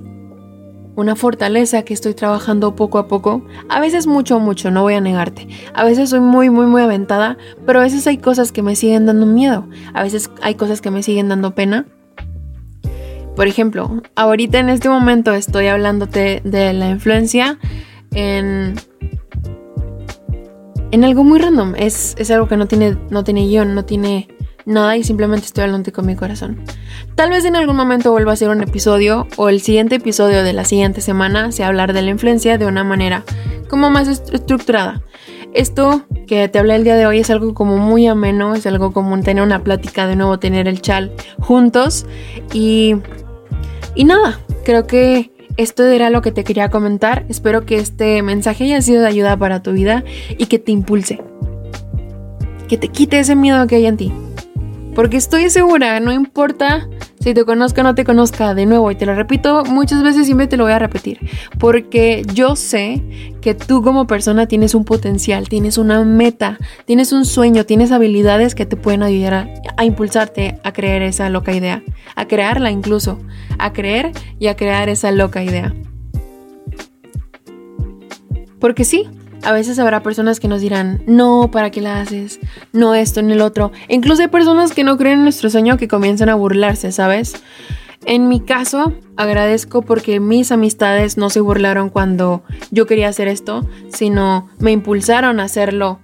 una 0.95 1.15
fortaleza 1.15 1.81
que 1.81 1.95
estoy 1.95 2.13
trabajando 2.13 2.75
poco 2.75 2.99
a 2.99 3.07
poco, 3.07 3.43
a 3.67 3.79
veces 3.79 4.05
mucho, 4.05 4.39
mucho, 4.39 4.69
no 4.69 4.83
voy 4.83 4.93
a 4.93 5.01
negarte, 5.01 5.47
a 5.73 5.83
veces 5.83 6.11
soy 6.11 6.19
muy, 6.19 6.51
muy, 6.51 6.67
muy 6.67 6.83
aventada, 6.83 7.39
pero 7.65 7.79
a 7.79 7.83
veces 7.83 8.05
hay 8.05 8.19
cosas 8.19 8.51
que 8.51 8.61
me 8.61 8.75
siguen 8.75 9.07
dando 9.07 9.25
miedo, 9.25 9.67
a 9.95 10.03
veces 10.03 10.29
hay 10.43 10.53
cosas 10.53 10.79
que 10.79 10.91
me 10.91 11.01
siguen 11.01 11.27
dando 11.27 11.55
pena. 11.55 11.87
Por 13.35 13.47
ejemplo, 13.47 14.03
ahorita 14.15 14.59
en 14.59 14.69
este 14.69 14.89
momento 14.89 15.33
estoy 15.33 15.67
hablándote 15.67 16.41
de 16.45 16.71
la 16.71 16.89
influencia 16.89 17.57
en 18.13 18.75
en 20.95 21.03
algo 21.03 21.25
muy 21.25 21.39
random. 21.39 21.73
Es, 21.75 22.15
algo 22.31 22.47
que 22.47 22.55
no 22.55 22.67
tiene, 22.67 22.97
no 23.09 23.25
tiene 23.25 23.45
guion, 23.45 23.75
no 23.75 23.83
tiene 23.83 24.29
nada 24.65 24.95
y 24.95 25.03
simplemente 25.03 25.45
estoy 25.45 25.65
hablando 25.65 25.91
con 25.91 26.05
mi 26.05 26.15
corazón. 26.15 26.63
Tal 27.15 27.31
vez 27.31 27.43
en 27.43 27.57
algún 27.57 27.75
momento 27.75 28.11
vuelva 28.11 28.31
a 28.31 28.35
hacer 28.35 28.47
un 28.49 28.63
episodio 28.63 29.27
o 29.35 29.49
el 29.49 29.59
siguiente 29.59 29.95
episodio 29.95 30.41
de 30.41 30.53
la 30.53 30.63
siguiente 30.63 31.01
semana 31.01 31.51
sea 31.51 31.67
hablar 31.67 31.91
de 31.91 32.01
la 32.01 32.11
influencia 32.11 32.57
de 32.57 32.65
una 32.65 32.85
manera 32.85 33.25
como 33.69 33.89
más 33.89 34.07
estructurada. 34.07 35.03
Esto 35.53 36.05
que 36.27 36.47
te 36.47 36.59
hablé 36.59 36.75
el 36.77 36.85
día 36.85 36.95
de 36.95 37.05
hoy 37.05 37.19
es 37.19 37.29
algo 37.29 37.53
como 37.53 37.77
muy 37.77 38.07
ameno, 38.07 38.55
es 38.55 38.65
algo 38.65 38.93
como 38.93 39.19
tener 39.19 39.43
una 39.43 39.63
plática, 39.63 40.07
de 40.07 40.15
nuevo 40.15 40.39
tener 40.39 40.65
el 40.69 40.81
chal 40.81 41.11
juntos 41.39 42.05
y, 42.53 42.95
y 43.95 44.05
nada, 44.05 44.39
creo 44.63 44.87
que 44.87 45.34
esto 45.57 45.83
era 45.83 46.09
lo 46.09 46.21
que 46.21 46.31
te 46.31 46.43
quería 46.43 46.69
comentar. 46.69 47.25
Espero 47.29 47.65
que 47.65 47.77
este 47.77 48.21
mensaje 48.21 48.65
haya 48.65 48.81
sido 48.81 49.01
de 49.01 49.07
ayuda 49.07 49.37
para 49.37 49.61
tu 49.63 49.71
vida 49.71 50.03
y 50.37 50.47
que 50.47 50.59
te 50.59 50.71
impulse. 50.71 51.21
Que 52.67 52.77
te 52.77 52.87
quite 52.89 53.19
ese 53.19 53.35
miedo 53.35 53.65
que 53.67 53.75
hay 53.75 53.85
en 53.85 53.97
ti. 53.97 54.11
Porque 54.93 55.17
estoy 55.17 55.49
segura, 55.49 55.99
no 55.99 56.11
importa 56.11 56.87
si 57.25 57.33
te 57.33 57.43
conozca 57.43 57.81
o 57.81 57.83
no 57.83 57.95
te 57.95 58.03
conozca, 58.03 58.53
de 58.53 58.67
nuevo, 58.67 58.91
y 58.91 58.95
te 58.95 59.07
lo 59.07 59.15
repito 59.15 59.63
muchas 59.65 60.03
veces, 60.03 60.27
siempre 60.27 60.45
te 60.45 60.57
lo 60.57 60.65
voy 60.65 60.73
a 60.73 60.77
repetir. 60.77 61.17
Porque 61.57 62.23
yo 62.35 62.55
sé 62.55 63.01
que 63.41 63.55
tú 63.55 63.81
como 63.81 64.05
persona 64.05 64.45
tienes 64.45 64.75
un 64.75 64.85
potencial, 64.85 65.49
tienes 65.49 65.79
una 65.79 66.03
meta, 66.03 66.59
tienes 66.85 67.13
un 67.13 67.25
sueño, 67.25 67.65
tienes 67.65 67.91
habilidades 67.91 68.53
que 68.53 68.67
te 68.67 68.75
pueden 68.75 69.01
ayudar 69.01 69.33
a, 69.33 69.49
a 69.75 69.85
impulsarte 69.85 70.59
a 70.63 70.71
creer 70.71 71.01
esa 71.01 71.27
loca 71.31 71.51
idea, 71.51 71.81
a 72.15 72.27
crearla 72.27 72.69
incluso, 72.69 73.17
a 73.57 73.73
creer 73.73 74.11
y 74.37 74.45
a 74.45 74.55
crear 74.55 74.87
esa 74.87 75.09
loca 75.09 75.43
idea. 75.43 75.73
Porque 78.59 78.83
sí, 78.83 79.09
a 79.45 79.51
veces 79.51 79.77
habrá 79.77 80.01
personas 80.01 80.39
que 80.39 80.47
nos 80.47 80.59
dirán, 80.61 81.03
no, 81.05 81.49
¿para 81.51 81.69
qué 81.69 81.79
la 81.79 82.01
haces? 82.01 82.39
No 82.73 82.95
esto 82.95 83.21
ni 83.21 83.33
el 83.33 83.41
otro. 83.41 83.71
incluso 83.87 84.23
hay 84.23 84.27
personas 84.27 84.73
que 84.73 84.83
no 84.83 84.97
creen 84.97 85.19
en 85.19 85.23
nuestro 85.23 85.49
sueño 85.49 85.77
que 85.77 85.87
comienzan 85.87 86.29
a 86.29 86.35
burlarse, 86.35 86.91
¿sabes? 86.91 87.43
En 88.05 88.27
mi 88.27 88.39
caso, 88.39 88.93
agradezco 89.17 89.83
porque 89.83 90.19
mis 90.19 90.51
amistades 90.51 91.17
no 91.17 91.29
se 91.29 91.39
burlaron 91.39 91.89
cuando 91.89 92.43
yo 92.71 92.87
quería 92.87 93.07
hacer 93.07 93.27
esto, 93.27 93.67
sino 93.89 94.49
me 94.59 94.71
impulsaron 94.71 95.39
a 95.39 95.43
hacerlo. 95.43 95.99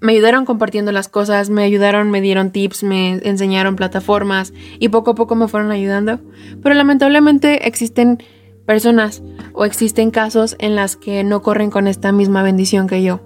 Me 0.00 0.12
ayudaron 0.12 0.44
compartiendo 0.44 0.92
las 0.92 1.08
cosas, 1.08 1.50
me 1.50 1.64
ayudaron, 1.64 2.10
me 2.10 2.20
dieron 2.20 2.50
tips, 2.50 2.82
me 2.82 3.20
enseñaron 3.24 3.76
plataformas 3.76 4.52
y 4.78 4.88
poco 4.88 5.12
a 5.12 5.14
poco 5.14 5.34
me 5.34 5.48
fueron 5.48 5.72
ayudando. 5.72 6.20
Pero 6.62 6.74
lamentablemente 6.74 7.66
existen 7.66 8.22
personas 8.66 9.22
o 9.52 9.64
existen 9.64 10.10
casos 10.10 10.56
en 10.58 10.76
las 10.76 10.96
que 10.96 11.24
no 11.24 11.40
corren 11.40 11.70
con 11.70 11.86
esta 11.86 12.12
misma 12.12 12.42
bendición 12.42 12.88
que 12.88 13.02
yo. 13.02 13.20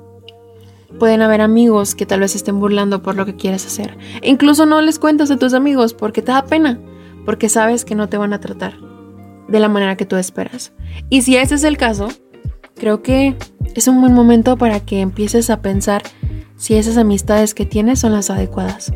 Pueden 0.98 1.22
haber 1.22 1.40
amigos 1.40 1.94
que 1.94 2.06
tal 2.06 2.20
vez 2.20 2.36
estén 2.36 2.60
burlando 2.60 3.02
por 3.02 3.16
lo 3.16 3.24
que 3.26 3.36
quieres 3.36 3.66
hacer. 3.66 3.96
Incluso 4.22 4.66
no 4.66 4.80
les 4.80 4.98
cuentas 4.98 5.30
a 5.30 5.36
tus 5.36 5.54
amigos 5.54 5.94
porque 5.94 6.22
te 6.22 6.32
da 6.32 6.44
pena, 6.44 6.80
porque 7.24 7.48
sabes 7.48 7.84
que 7.84 7.94
no 7.94 8.08
te 8.08 8.18
van 8.18 8.32
a 8.32 8.40
tratar 8.40 8.74
de 9.48 9.60
la 9.60 9.68
manera 9.68 9.96
que 9.96 10.06
tú 10.06 10.16
esperas. 10.16 10.72
Y 11.08 11.22
si 11.22 11.36
ese 11.36 11.56
es 11.56 11.64
el 11.64 11.76
caso, 11.76 12.08
creo 12.76 13.02
que 13.02 13.36
es 13.74 13.88
un 13.88 14.00
buen 14.00 14.14
momento 14.14 14.56
para 14.56 14.80
que 14.80 15.00
empieces 15.00 15.50
a 15.50 15.62
pensar 15.62 16.02
si 16.56 16.76
esas 16.76 16.96
amistades 16.96 17.54
que 17.54 17.66
tienes 17.66 18.00
son 18.00 18.12
las 18.12 18.30
adecuadas. 18.30 18.92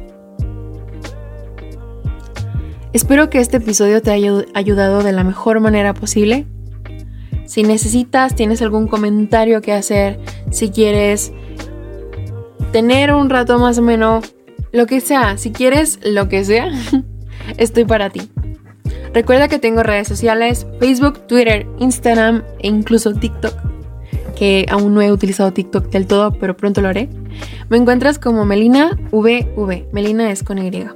Espero 2.95 3.29
que 3.29 3.41
este 3.41 3.57
episodio 3.57 4.01
te 4.03 4.13
haya 4.13 4.31
ayudado 4.55 5.03
de 5.03 5.11
la 5.11 5.25
mejor 5.25 5.59
manera 5.59 5.95
posible. 5.95 6.47
Si 7.45 7.65
necesitas, 7.65 8.37
tienes 8.37 8.63
algún 8.63 8.87
comentario 8.87 9.61
que 9.63 9.73
hacer, 9.73 10.21
si 10.53 10.71
quieres 10.71 11.33
tener 12.71 13.13
un 13.13 13.31
rato 13.31 13.59
más 13.59 13.79
o 13.79 13.83
menos, 13.83 14.37
lo 14.71 14.87
que 14.87 15.01
sea, 15.01 15.39
si 15.39 15.51
quieres 15.51 15.99
lo 16.05 16.29
que 16.29 16.45
sea, 16.45 16.71
estoy 17.57 17.85
para 17.85 18.11
ti. 18.11 18.31
Recuerda 19.13 19.49
que 19.49 19.59
tengo 19.59 19.83
redes 19.83 20.07
sociales, 20.07 20.65
Facebook, 20.79 21.27
Twitter, 21.27 21.67
Instagram 21.81 22.45
e 22.61 22.69
incluso 22.69 23.13
TikTok, 23.13 23.55
que 24.37 24.67
aún 24.71 24.95
no 24.95 25.03
he 25.03 25.11
utilizado 25.11 25.53
TikTok 25.53 25.91
del 25.91 26.07
todo, 26.07 26.39
pero 26.39 26.57
pronto 26.57 26.81
lo 26.81 26.91
haré. 26.91 27.09
Me 27.69 27.77
encuentras 27.77 28.21
como 28.21 28.45
Melina 28.45 28.97
VV, 29.11 29.89
Melina 29.93 30.31
es 30.31 30.45
con 30.45 30.59
Y. 30.59 30.87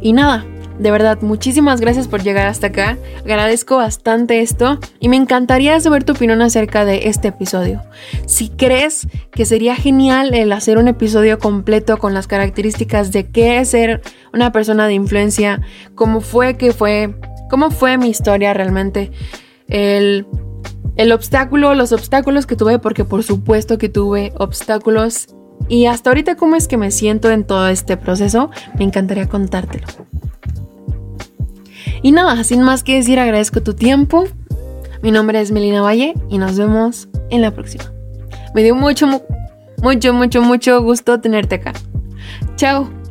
Y 0.00 0.14
nada, 0.14 0.44
de 0.82 0.90
verdad, 0.90 1.18
muchísimas 1.22 1.80
gracias 1.80 2.08
por 2.08 2.22
llegar 2.22 2.46
hasta 2.46 2.68
acá. 2.68 2.98
Agradezco 3.20 3.76
bastante 3.76 4.40
esto 4.40 4.78
y 5.00 5.08
me 5.08 5.16
encantaría 5.16 5.78
saber 5.80 6.04
tu 6.04 6.12
opinión 6.12 6.42
acerca 6.42 6.84
de 6.84 7.08
este 7.08 7.28
episodio. 7.28 7.82
Si 8.26 8.48
crees 8.48 9.06
que 9.30 9.46
sería 9.46 9.76
genial 9.76 10.34
el 10.34 10.52
hacer 10.52 10.78
un 10.78 10.88
episodio 10.88 11.38
completo 11.38 11.96
con 11.98 12.14
las 12.14 12.26
características 12.26 13.12
de 13.12 13.30
qué 13.30 13.60
es 13.60 13.70
ser 13.70 14.02
una 14.32 14.52
persona 14.52 14.86
de 14.86 14.94
influencia, 14.94 15.62
cómo 15.94 16.20
fue 16.20 16.56
que 16.56 16.72
fue, 16.72 17.14
cómo 17.48 17.70
fue 17.70 17.96
mi 17.96 18.10
historia 18.10 18.52
realmente, 18.52 19.12
el 19.68 20.26
el 20.96 21.12
obstáculo, 21.12 21.74
los 21.74 21.92
obstáculos 21.92 22.46
que 22.46 22.56
tuve, 22.56 22.78
porque 22.78 23.04
por 23.04 23.22
supuesto 23.22 23.78
que 23.78 23.88
tuve 23.88 24.32
obstáculos. 24.36 25.28
Y 25.68 25.86
hasta 25.86 26.10
ahorita 26.10 26.36
cómo 26.36 26.56
es 26.56 26.68
que 26.68 26.76
me 26.76 26.90
siento 26.90 27.30
en 27.30 27.44
todo 27.44 27.68
este 27.68 27.96
proceso, 27.96 28.50
me 28.78 28.84
encantaría 28.84 29.28
contártelo. 29.28 29.86
Y 32.02 32.12
nada, 32.12 32.42
sin 32.44 32.62
más 32.62 32.82
que 32.82 32.96
decir, 32.96 33.18
agradezco 33.18 33.62
tu 33.62 33.74
tiempo. 33.74 34.24
Mi 35.02 35.10
nombre 35.10 35.40
es 35.40 35.52
Melina 35.52 35.82
Valle 35.82 36.14
y 36.28 36.38
nos 36.38 36.58
vemos 36.58 37.08
en 37.30 37.42
la 37.42 37.52
próxima. 37.52 37.84
Me 38.54 38.62
dio 38.62 38.74
mucho, 38.74 39.06
mucho, 39.78 40.12
mucho, 40.12 40.42
mucho 40.42 40.82
gusto 40.82 41.20
tenerte 41.20 41.56
acá. 41.56 41.72
Chao. 42.56 43.01